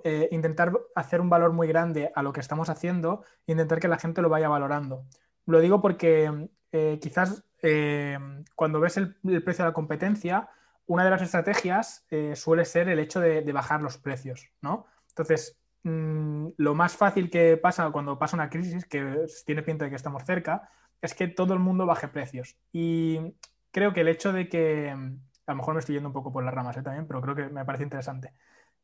eh, 0.03 0.29
intentar 0.31 0.73
hacer 0.95 1.21
un 1.21 1.29
valor 1.29 1.53
muy 1.53 1.67
grande 1.67 2.11
a 2.15 2.23
lo 2.23 2.33
que 2.33 2.39
estamos 2.39 2.69
haciendo 2.69 3.23
intentar 3.45 3.79
que 3.79 3.87
la 3.87 3.99
gente 3.99 4.23
lo 4.23 4.29
vaya 4.29 4.49
valorando. 4.49 5.05
Lo 5.45 5.59
digo 5.59 5.81
porque 5.81 6.49
eh, 6.71 6.99
quizás 7.01 7.43
cuando 8.55 8.79
ves 8.79 8.95
el, 8.97 9.15
precio 9.43 9.65
de 9.65 9.69
la 9.69 9.73
competencia, 9.73 10.49
una 10.87 11.03
de 11.03 11.09
las 11.11 11.21
estrategias 11.21 12.07
suele 12.35 12.63
ser 12.63 12.87
el 12.87 12.99
hecho 12.99 13.19
de 13.19 13.51
bajar 13.51 13.81
los 13.81 13.97
precios, 13.97 14.47
¿no? 14.61 14.87
Entonces, 15.09 15.59
Mm, 15.83 16.49
lo 16.57 16.75
más 16.75 16.95
fácil 16.97 17.29
que 17.29 17.55
pasa 17.57 17.89
cuando 17.91 18.19
pasa 18.19 18.35
una 18.35 18.49
crisis, 18.49 18.85
que 18.85 19.25
tiene 19.45 19.63
pinta 19.63 19.85
de 19.85 19.89
que 19.89 19.95
estamos 19.95 20.23
cerca, 20.25 20.69
es 21.01 21.13
que 21.13 21.27
todo 21.27 21.53
el 21.53 21.59
mundo 21.59 21.85
baje 21.85 22.07
precios. 22.07 22.57
Y 22.71 23.35
creo 23.71 23.93
que 23.93 24.01
el 24.01 24.09
hecho 24.09 24.33
de 24.33 24.49
que, 24.49 24.89
a 24.91 25.51
lo 25.51 25.55
mejor 25.55 25.73
me 25.73 25.79
estoy 25.79 25.95
yendo 25.95 26.09
un 26.09 26.13
poco 26.13 26.31
por 26.31 26.43
las 26.43 26.53
ramas 26.53 26.77
¿eh? 26.77 26.83
también, 26.83 27.07
pero 27.07 27.21
creo 27.21 27.35
que 27.35 27.49
me 27.49 27.65
parece 27.65 27.83
interesante 27.83 28.33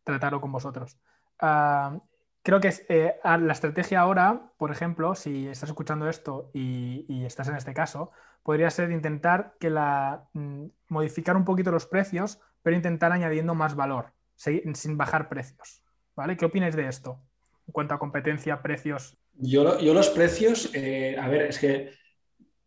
tratarlo 0.04 0.42
con 0.42 0.52
vosotros. 0.52 0.98
Ah, 1.40 2.00
creo 2.44 2.62
que 2.62 2.74
eh, 2.90 3.20
la 3.24 3.54
estrategia 3.54 4.00
ahora, 4.02 4.52
por 4.58 4.72
ejemplo, 4.72 5.16
si 5.16 5.48
estás 5.48 5.70
escuchando 5.70 6.10
esto 6.10 6.52
y, 6.54 7.26
estás 7.26 7.50
en 7.50 7.56
este 7.58 7.74
caso, 7.74 8.12
podría 8.44 8.70
ser 8.70 8.92
intentar 8.92 9.56
que 9.60 9.70
la, 9.70 10.26
mm, 10.34 10.66
modificar 10.90 11.36
un 11.38 11.46
poquito 11.46 11.72
los 11.72 11.88
precios, 11.88 12.40
pero 12.64 12.76
intentar 12.76 13.12
añadiendo 13.12 13.56
más 13.56 13.76
valor, 13.76 14.14
sin 14.36 14.98
bajar 14.98 15.30
precios. 15.30 15.85
¿Vale? 16.16 16.38
¿Qué 16.38 16.46
opinas 16.46 16.76
de 16.76 16.88
esto? 16.88 17.20
En 17.68 17.74
cuanto 17.74 17.94
a 17.94 18.00
competencia, 18.00 18.62
precios. 18.62 19.18
Yo, 19.34 19.80
yo 19.80 19.94
los 19.94 20.10
precios, 20.10 20.70
eh, 20.74 21.18
a 21.20 21.28
ver, 21.28 21.44
es 21.44 21.60
que 21.60 21.92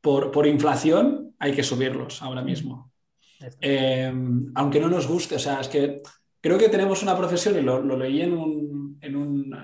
por, 0.00 0.46
inflación 0.46 1.34
hay 1.38 1.52
que 1.52 1.62
subirlos 1.62 2.22
ahora 2.22 2.42
mismo. 2.42 2.92
Eh, 3.60 4.12
aunque 4.54 4.80
no 4.80 4.88
nos 4.88 5.06
guste, 5.06 5.36
o 5.36 5.38
sea, 5.38 5.60
es 5.60 5.68
que 5.68 6.02
creo 6.40 6.58
que 6.58 6.68
tenemos 6.68 7.02
una 7.02 7.16
profesión, 7.16 7.56
y 7.58 7.62
lo, 7.62 7.80
leí 7.96 8.22
en 8.22 8.32
un, 8.32 8.98
en, 9.00 9.16
un, 9.16 9.54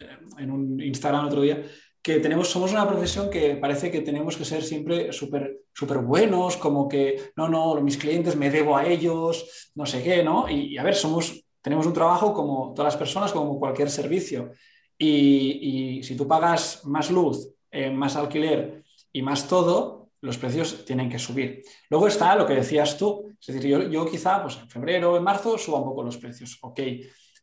eh, 0.00 0.18
en 0.38 0.50
un 0.50 0.80
Instagram 0.80 1.26
otro 1.26 1.42
día, 1.42 1.62
que 2.02 2.20
tenemos, 2.20 2.48
somos 2.48 2.72
una 2.72 2.88
profesión 2.88 3.28
que 3.28 3.56
parece 3.56 3.90
que 3.90 4.00
tenemos 4.00 4.36
que 4.36 4.44
ser 4.44 4.62
siempre 4.62 5.12
súper 5.12 5.60
super 5.72 5.98
buenos, 5.98 6.56
como 6.56 6.88
que, 6.88 7.30
no, 7.36 7.48
no, 7.48 7.80
mis 7.82 7.98
clientes 7.98 8.34
me 8.34 8.50
debo 8.50 8.76
a 8.76 8.86
ellos, 8.86 9.70
no 9.76 9.86
sé 9.86 10.02
qué, 10.02 10.24
¿no? 10.24 10.48
y 10.48 10.76
a 10.76 10.82
ver, 10.82 10.94
somos 10.94 11.44
tenemos 11.68 11.86
un 11.86 11.92
trabajo 11.92 12.32
como 12.32 12.72
todas 12.72 12.94
las 12.94 12.98
personas, 12.98 13.30
como 13.30 13.58
cualquier 13.58 13.90
servicio. 13.90 14.52
Y, 14.96 16.00
si 16.02 16.16
tú 16.16 16.26
pagas 16.26 16.82
más 16.86 17.10
luz, 17.10 17.46
eh, 17.70 17.90
más 17.90 18.16
alquiler 18.16 18.82
y 19.12 19.20
más 19.20 19.46
todo, 19.46 20.08
los 20.22 20.38
precios 20.38 20.86
tienen 20.86 21.10
que 21.10 21.18
subir. 21.18 21.62
Luego 21.90 22.06
está 22.06 22.34
lo 22.36 22.46
que 22.46 22.54
decías 22.54 22.96
tú. 22.96 23.30
Es 23.38 23.54
decir, 23.54 23.90
yo, 23.90 24.06
quizá 24.10 24.40
pues, 24.40 24.56
en 24.56 24.70
febrero 24.70 25.12
o 25.12 25.16
en 25.18 25.22
marzo 25.22 25.58
suba 25.58 25.78
un 25.78 25.84
poco 25.84 26.02
los 26.02 26.16
precios. 26.16 26.56
Ok. 26.62 26.80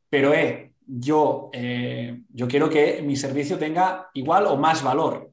Pero 0.10 0.34
eh, 0.34 0.74
yo, 0.88 1.52
eh, 1.54 2.24
yo 2.30 2.48
quiero 2.48 2.68
que 2.68 3.04
mi 3.04 3.16
servicio 3.16 3.60
tenga 3.60 4.10
igual 4.16 4.48
o 4.48 4.58
más 4.58 4.82
valor. 4.82 5.32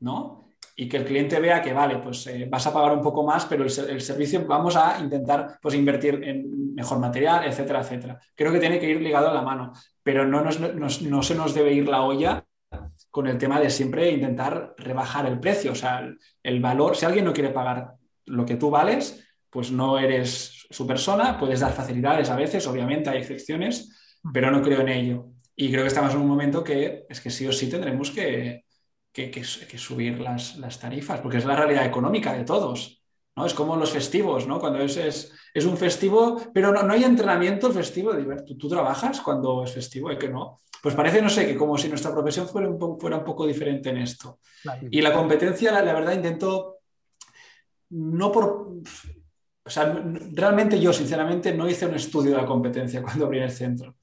¿no? 0.00 0.41
Y 0.74 0.88
que 0.88 0.96
el 0.96 1.04
cliente 1.04 1.38
vea 1.38 1.60
que, 1.60 1.72
vale, 1.72 1.98
pues 1.98 2.26
eh, 2.26 2.46
vas 2.50 2.66
a 2.66 2.72
pagar 2.72 2.92
un 2.92 3.02
poco 3.02 3.22
más, 3.24 3.44
pero 3.46 3.64
el, 3.64 4.00
servicio 4.00 4.44
vamos 4.46 4.76
a 4.76 4.98
intentar 5.00 5.58
pues, 5.60 5.74
invertir 5.74 6.20
en 6.24 6.74
mejor 6.74 6.98
material, 6.98 7.44
etcétera, 7.44 7.80
etcétera. 7.80 8.20
Creo 8.34 8.52
que 8.52 8.58
tiene 8.58 8.78
que 8.78 8.88
ir 8.88 9.00
ligado 9.00 9.28
a 9.28 9.34
la 9.34 9.42
mano, 9.42 9.72
pero 10.02 10.26
no, 10.26 10.42
no 10.42 11.22
se 11.22 11.34
nos 11.34 11.54
debe 11.54 11.72
ir 11.72 11.88
la 11.88 12.02
olla 12.02 12.44
con 13.10 13.26
el 13.26 13.38
tema 13.38 13.60
de 13.60 13.70
siempre 13.70 14.10
intentar 14.10 14.74
rebajar 14.78 15.26
el 15.26 15.38
precio, 15.38 15.72
o 15.72 15.74
sea, 15.74 16.02
el, 16.42 16.60
valor, 16.60 16.96
si 16.96 17.04
alguien 17.04 17.26
no 17.26 17.32
quiere 17.32 17.50
pagar 17.50 17.94
lo 18.24 18.46
que 18.46 18.56
tú 18.56 18.70
vales, 18.70 19.22
pues 19.50 19.70
no 19.70 19.98
eres 19.98 20.66
su 20.70 20.86
persona, 20.86 21.38
puedes 21.38 21.60
dar 21.60 21.72
facilidades 21.72 22.30
a 22.30 22.36
veces, 22.36 22.66
obviamente 22.66 23.10
hay 23.10 23.18
excepciones, 23.18 24.16
pero 24.32 24.50
no 24.50 24.62
creo 24.62 24.80
en 24.80 24.88
ello. 24.88 25.26
Y 25.54 25.70
creo 25.70 25.82
que 25.82 25.88
estamos 25.88 26.14
en 26.14 26.20
un 26.20 26.28
momento 26.28 26.64
que 26.64 27.04
es 27.08 27.20
que 27.20 27.28
sí 27.28 27.46
o 27.46 27.52
sí 27.52 27.68
tendremos 27.68 28.10
que, 28.10 28.64
que, 29.12 29.44
subir 29.44 30.20
las, 30.20 30.78
tarifas, 30.80 31.20
porque 31.20 31.38
es 31.38 31.44
la 31.44 31.56
realidad 31.56 31.84
económica 31.84 32.32
de 32.32 32.44
todos. 32.44 33.02
¿no? 33.36 33.46
Es 33.46 33.54
como 33.54 33.76
los 33.76 33.90
festivos, 33.90 34.46
¿no? 34.46 34.58
Cuando 34.58 34.80
es, 34.80 35.32
es, 35.54 35.64
un 35.64 35.76
festivo, 35.76 36.40
pero 36.52 36.72
no, 36.72 36.82
no, 36.82 36.94
hay 36.94 37.04
entrenamiento 37.04 37.70
festivo. 37.70 38.12
¿Tú, 38.46 38.56
¿Tú, 38.56 38.68
trabajas 38.68 39.20
cuando 39.20 39.64
es 39.64 39.72
festivo? 39.72 40.10
¿Es 40.10 40.18
que 40.18 40.28
no? 40.28 40.60
Pues 40.82 40.94
parece, 40.94 41.22
no 41.22 41.28
sé, 41.28 41.46
que 41.46 41.56
como 41.56 41.78
si 41.78 41.88
nuestra 41.88 42.12
profesión 42.12 42.48
fuera 42.48 42.68
un, 42.68 42.78
poco, 42.78 42.98
fuera 42.98 43.18
un 43.18 43.24
poco 43.24 43.46
diferente 43.46 43.90
en 43.90 43.98
esto. 43.98 44.40
Y 44.90 45.00
la 45.00 45.12
competencia, 45.12 45.70
la, 45.70 45.92
verdad, 45.92 46.14
intento, 46.14 46.78
no 47.90 48.32
por... 48.32 48.72
O 49.64 49.70
sea, 49.70 49.94
realmente 50.32 50.80
yo, 50.80 50.92
sinceramente, 50.92 51.54
no 51.54 51.68
hice 51.68 51.86
un 51.86 51.94
estudio 51.94 52.32
de 52.32 52.38
la 52.38 52.46
competencia 52.46 53.00
cuando 53.02 53.26
abrí 53.26 53.38
el 53.38 53.50
centro. 53.50 53.96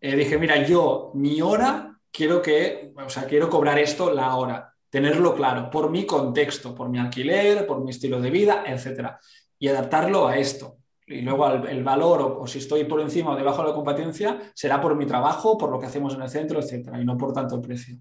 Eh, 0.00 0.16
dije, 0.16 0.38
mira, 0.38 0.66
yo, 0.66 1.12
mi 1.14 1.40
hora 1.40 1.93
quiero 2.14 2.40
que, 2.40 2.92
o 2.96 3.08
sea, 3.08 3.24
quiero 3.24 3.50
cobrar 3.50 3.78
esto 3.78 4.12
la 4.12 4.36
hora, 4.36 4.72
tenerlo 4.88 5.34
claro, 5.34 5.68
por 5.68 5.90
mi 5.90 6.06
contexto, 6.06 6.72
por 6.72 6.88
mi 6.88 6.98
alquiler, 7.00 7.66
por 7.66 7.82
mi 7.82 7.90
estilo 7.90 8.20
de 8.20 8.30
vida, 8.30 8.62
etcétera, 8.64 9.18
y 9.58 9.66
adaptarlo 9.66 10.28
a 10.28 10.38
esto. 10.38 10.76
Y 11.06 11.20
luego 11.20 11.46
el, 11.48 11.82
valor, 11.82 12.38
o, 12.40 12.46
si 12.46 12.60
estoy 12.60 12.84
por 12.84 13.00
encima 13.00 13.32
o 13.32 13.36
debajo 13.36 13.62
de 13.62 13.68
la 13.68 13.74
competencia, 13.74 14.40
será 14.54 14.80
por 14.80 14.94
mi 14.96 15.04
trabajo, 15.04 15.58
por 15.58 15.70
lo 15.70 15.78
que 15.78 15.86
hacemos 15.86 16.14
en 16.14 16.22
el 16.22 16.30
centro, 16.30 16.60
etcétera, 16.60 17.00
y 17.00 17.04
no 17.04 17.18
por 17.18 17.32
tanto 17.32 17.56
el 17.56 17.60
precio. 17.60 17.96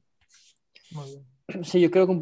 Sí, 1.63 1.81
yo 1.81 1.89
creo 1.89 2.07
que 2.07 2.19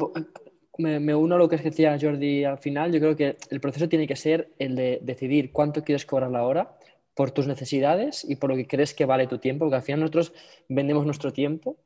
me, 0.78 0.98
me, 0.98 1.14
uno 1.14 1.34
a 1.34 1.38
lo 1.38 1.48
que 1.48 1.58
decía 1.58 1.96
Jordi 2.00 2.44
al 2.44 2.58
final. 2.58 2.90
Yo 2.90 2.98
creo 2.98 3.14
que 3.14 3.36
el 3.50 3.60
proceso 3.60 3.88
tiene 3.88 4.08
que 4.08 4.16
ser 4.16 4.52
el 4.58 4.74
de 4.74 4.98
decidir 5.02 5.52
cuánto 5.52 5.84
quieres 5.84 6.06
cobrar 6.06 6.30
la 6.30 6.44
hora 6.44 6.76
por 7.14 7.30
tus 7.30 7.46
necesidades 7.46 8.24
y 8.28 8.36
por 8.36 8.50
lo 8.50 8.56
que 8.56 8.66
crees 8.66 8.94
que 8.94 9.04
vale 9.04 9.26
tu 9.26 9.38
tiempo, 9.38 9.64
porque 9.64 9.76
al 9.76 9.82
final 9.82 10.00
nosotros 10.00 10.32
vendemos 10.68 11.04
nuestro 11.04 11.32
tiempo, 11.32 11.76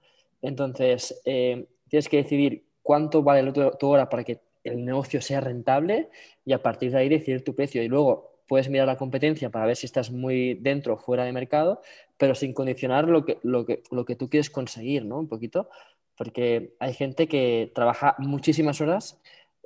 entonces 0.42 1.20
eh, 1.24 1.66
tienes 1.88 2.08
que 2.08 2.18
decidir 2.18 2.64
cuánto 2.82 3.22
vale 3.22 3.52
tu, 3.52 3.88
hora 3.88 4.08
para 4.08 4.22
que 4.24 4.40
el 4.62 4.84
negocio 4.84 5.20
sea 5.20 5.40
rentable 5.40 6.08
y 6.44 6.52
a 6.52 6.62
partir 6.62 6.92
de 6.92 6.98
ahí 6.98 7.08
decidir 7.08 7.44
tu 7.44 7.54
precio. 7.54 7.82
Y 7.82 7.88
luego 7.88 8.36
puedes 8.46 8.68
mirar 8.68 8.86
la 8.86 8.96
competencia 8.96 9.50
para 9.50 9.66
ver 9.66 9.76
si 9.76 9.86
estás 9.86 10.10
muy 10.10 10.54
dentro 10.54 10.94
o 10.94 10.96
fuera 10.96 11.24
de 11.24 11.32
mercado, 11.32 11.82
pero 12.16 12.34
sin 12.34 12.52
condicionar 12.52 13.08
lo 13.08 13.24
que, 13.24 13.38
lo 13.42 13.66
que, 13.66 13.82
lo 13.90 14.04
que 14.04 14.14
tú 14.14 14.28
quieres 14.30 14.50
conseguir, 14.50 15.04
¿no? 15.04 15.18
Un 15.18 15.28
poquito, 15.28 15.68
porque 16.16 16.74
hay 16.78 16.94
gente 16.94 17.26
que 17.26 17.72
trabaja 17.74 18.14
muchísimas 18.18 18.80
horas 18.80 19.20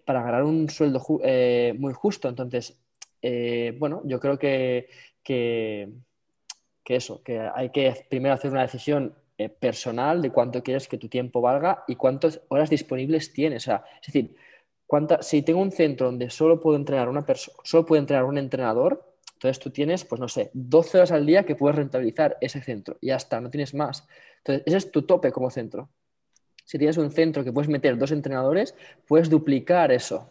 para 0.07 0.23
ganar 0.23 0.45
un 0.45 0.71
sueldo 0.71 1.05
eh, 1.23 1.75
muy 1.79 1.93
justo. 1.93 2.29
Entonces, 2.29 2.80
eh, 3.23 3.75
bueno, 3.79 4.03
yo 4.05 4.19
creo 4.21 4.39
que 4.39 4.89
que, 5.23 5.93
eso, 6.85 7.23
que 7.23 7.39
hay 7.39 7.71
que 7.71 8.07
primero 8.09 8.35
hacer 8.35 8.51
una 8.51 8.63
decisión 8.63 9.15
eh, 9.39 9.49
personal 9.49 10.21
de 10.21 10.31
cuánto 10.31 10.63
quieres 10.63 10.89
que 10.89 10.99
tu 10.99 11.09
tiempo 11.09 11.41
valga 11.41 11.85
y 11.87 11.97
cuántas 11.97 12.41
horas 12.49 12.71
disponibles 12.71 13.33
tienes. 13.33 13.69
es 13.69 14.07
decir, 14.07 14.35
si 15.21 15.43
tengo 15.43 15.61
un 15.61 15.71
centro 15.71 16.07
donde 16.07 16.31
solo 16.31 16.61
puedo 16.61 16.77
entrenar 16.77 17.09
una 17.09 17.25
persona, 17.25 17.57
solo 17.63 17.87
puedo 17.87 18.01
entrenar 18.01 18.25
un 18.25 18.39
entrenador, 18.39 19.07
Entonces 19.35 19.59
tú 19.59 19.71
tienes, 19.71 20.05
pues 20.05 20.21
no 20.21 20.29
sé, 20.29 20.51
12 20.53 20.99
horas 20.99 21.13
al 21.13 21.25
día 21.25 21.45
que 21.45 21.55
puedes 21.55 21.77
rentabilizar 21.77 22.37
ese 22.41 22.61
centro. 22.61 22.99
Y 23.01 23.07
ya 23.07 23.17
está, 23.17 23.41
no 23.41 23.49
tienes 23.51 23.73
más. 23.73 24.07
Entonces, 24.39 24.65
ese 24.67 24.77
es 24.77 24.91
tu 24.91 25.03
tope 25.03 25.33
como 25.33 25.49
centro. 25.51 25.89
Si 26.65 26.77
tienes 26.77 26.99
un 26.99 27.11
centro 27.11 27.43
que 27.43 27.53
puedes 27.53 27.71
meter 27.71 27.97
dos 27.97 28.11
entrenadores, 28.13 28.75
puedes 29.07 29.31
duplicar 29.31 29.93
eso. 29.93 30.31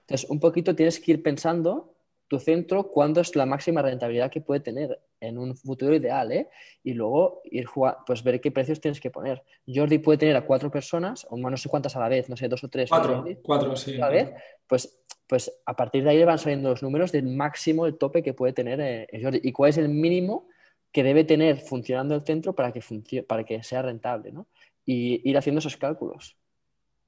Entonces, 0.00 0.28
un 0.28 0.40
poquito 0.40 0.74
tienes 0.74 1.00
que 1.00 1.12
ir 1.12 1.22
pensando 1.22 1.94
tu 2.30 2.38
centro 2.38 2.92
cuándo 2.92 3.20
es 3.20 3.34
la 3.34 3.44
máxima 3.44 3.82
rentabilidad 3.82 4.30
que 4.30 4.40
puede 4.40 4.60
tener 4.60 5.00
en 5.18 5.36
un 5.36 5.56
futuro 5.56 5.92
ideal, 5.92 6.30
¿eh? 6.30 6.48
Y 6.84 6.94
luego 6.94 7.42
ir 7.44 7.66
pues 8.06 8.22
ver 8.22 8.40
qué 8.40 8.52
precios 8.52 8.80
tienes 8.80 9.00
que 9.00 9.10
poner. 9.10 9.42
Jordi 9.66 9.98
puede 9.98 10.18
tener 10.18 10.36
a 10.36 10.46
cuatro 10.46 10.70
personas, 10.70 11.26
o 11.28 11.36
no 11.36 11.56
sé 11.56 11.68
cuántas 11.68 11.96
a 11.96 11.98
la 11.98 12.08
vez, 12.08 12.28
no 12.28 12.36
sé, 12.36 12.46
dos 12.46 12.62
o 12.62 12.68
tres. 12.68 12.88
Cuatro, 12.88 13.24
cuatro, 13.42 13.74
sí. 13.74 13.96
A 13.96 14.02
la 14.02 14.08
vez, 14.10 14.32
pues, 14.68 14.96
pues 15.26 15.52
a 15.66 15.74
partir 15.74 16.04
de 16.04 16.10
ahí 16.10 16.22
van 16.22 16.38
saliendo 16.38 16.70
los 16.70 16.84
números 16.84 17.10
del 17.10 17.26
máximo, 17.26 17.84
el 17.84 17.98
tope 17.98 18.22
que 18.22 18.32
puede 18.32 18.52
tener 18.52 18.80
eh, 18.80 19.08
Jordi. 19.20 19.40
Y 19.42 19.50
cuál 19.50 19.70
es 19.70 19.78
el 19.78 19.88
mínimo 19.88 20.46
que 20.92 21.02
debe 21.02 21.24
tener 21.24 21.56
funcionando 21.56 22.14
el 22.14 22.22
centro 22.22 22.54
para 22.54 22.70
que, 22.72 23.24
para 23.24 23.42
que 23.42 23.64
sea 23.64 23.82
rentable, 23.82 24.30
¿no? 24.30 24.46
Y 24.86 25.28
ir 25.28 25.36
haciendo 25.36 25.58
esos 25.58 25.76
cálculos. 25.76 26.36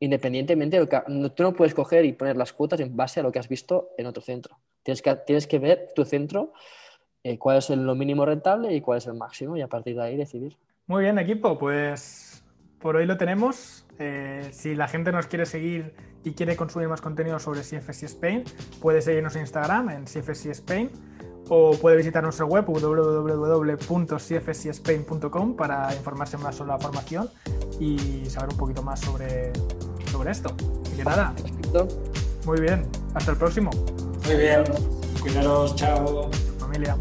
Independientemente 0.00 0.78
de 0.78 0.82
lo 0.82 0.88
que... 0.88 1.00
Tú 1.36 1.44
no 1.44 1.52
puedes 1.52 1.74
coger 1.74 2.04
y 2.06 2.12
poner 2.12 2.36
las 2.36 2.52
cuotas 2.52 2.80
en 2.80 2.96
base 2.96 3.20
a 3.20 3.22
lo 3.22 3.30
que 3.30 3.38
has 3.38 3.48
visto 3.48 3.90
en 3.96 4.06
otro 4.06 4.20
centro. 4.20 4.58
Tienes 4.82 5.02
que, 5.02 5.14
tienes 5.26 5.46
que 5.46 5.58
ver 5.58 5.90
tu 5.94 6.04
centro 6.04 6.52
eh, 7.24 7.38
cuál 7.38 7.58
es 7.58 7.70
el, 7.70 7.86
lo 7.86 7.94
mínimo 7.94 8.24
rentable 8.24 8.74
y 8.74 8.80
cuál 8.80 8.98
es 8.98 9.06
el 9.06 9.14
máximo 9.14 9.56
y 9.56 9.62
a 9.62 9.68
partir 9.68 9.94
de 9.96 10.02
ahí 10.02 10.16
decidir. 10.16 10.56
Muy 10.86 11.04
bien, 11.04 11.18
equipo, 11.18 11.56
pues 11.58 12.42
por 12.80 12.96
hoy 12.96 13.06
lo 13.06 13.16
tenemos. 13.16 13.86
Eh, 13.98 14.48
si 14.52 14.74
la 14.74 14.88
gente 14.88 15.12
nos 15.12 15.28
quiere 15.28 15.46
seguir 15.46 15.94
y 16.24 16.32
quiere 16.32 16.56
consumir 16.56 16.88
más 16.88 17.00
contenido 17.00 17.38
sobre 17.38 17.60
CFC 17.60 18.06
Spain, 18.06 18.42
puede 18.80 19.00
seguirnos 19.00 19.36
en 19.36 19.42
Instagram 19.42 19.90
en 19.90 20.02
CFC 20.04 20.46
Spain 20.46 20.90
o 21.48 21.76
puede 21.76 21.96
visitar 21.96 22.20
nuestra 22.22 22.46
web 22.46 22.64
www.cfcspain.com 22.66 25.56
para 25.56 25.94
informarse 25.94 26.38
más 26.38 26.56
sobre 26.56 26.72
la 26.72 26.78
formación 26.78 27.28
y 27.78 28.24
saber 28.26 28.50
un 28.50 28.56
poquito 28.56 28.82
más 28.82 28.98
sobre, 29.00 29.52
sobre 30.10 30.32
esto. 30.32 30.56
Así 30.84 30.96
que 30.96 31.04
nada, 31.04 31.32
muy 32.44 32.60
bien, 32.60 32.84
hasta 33.14 33.30
el 33.32 33.36
próximo. 33.36 33.70
Muy 34.26 34.36
bien, 34.36 34.64
cuidaros, 35.20 35.74
chao. 35.76 36.30
Familia. 36.58 36.96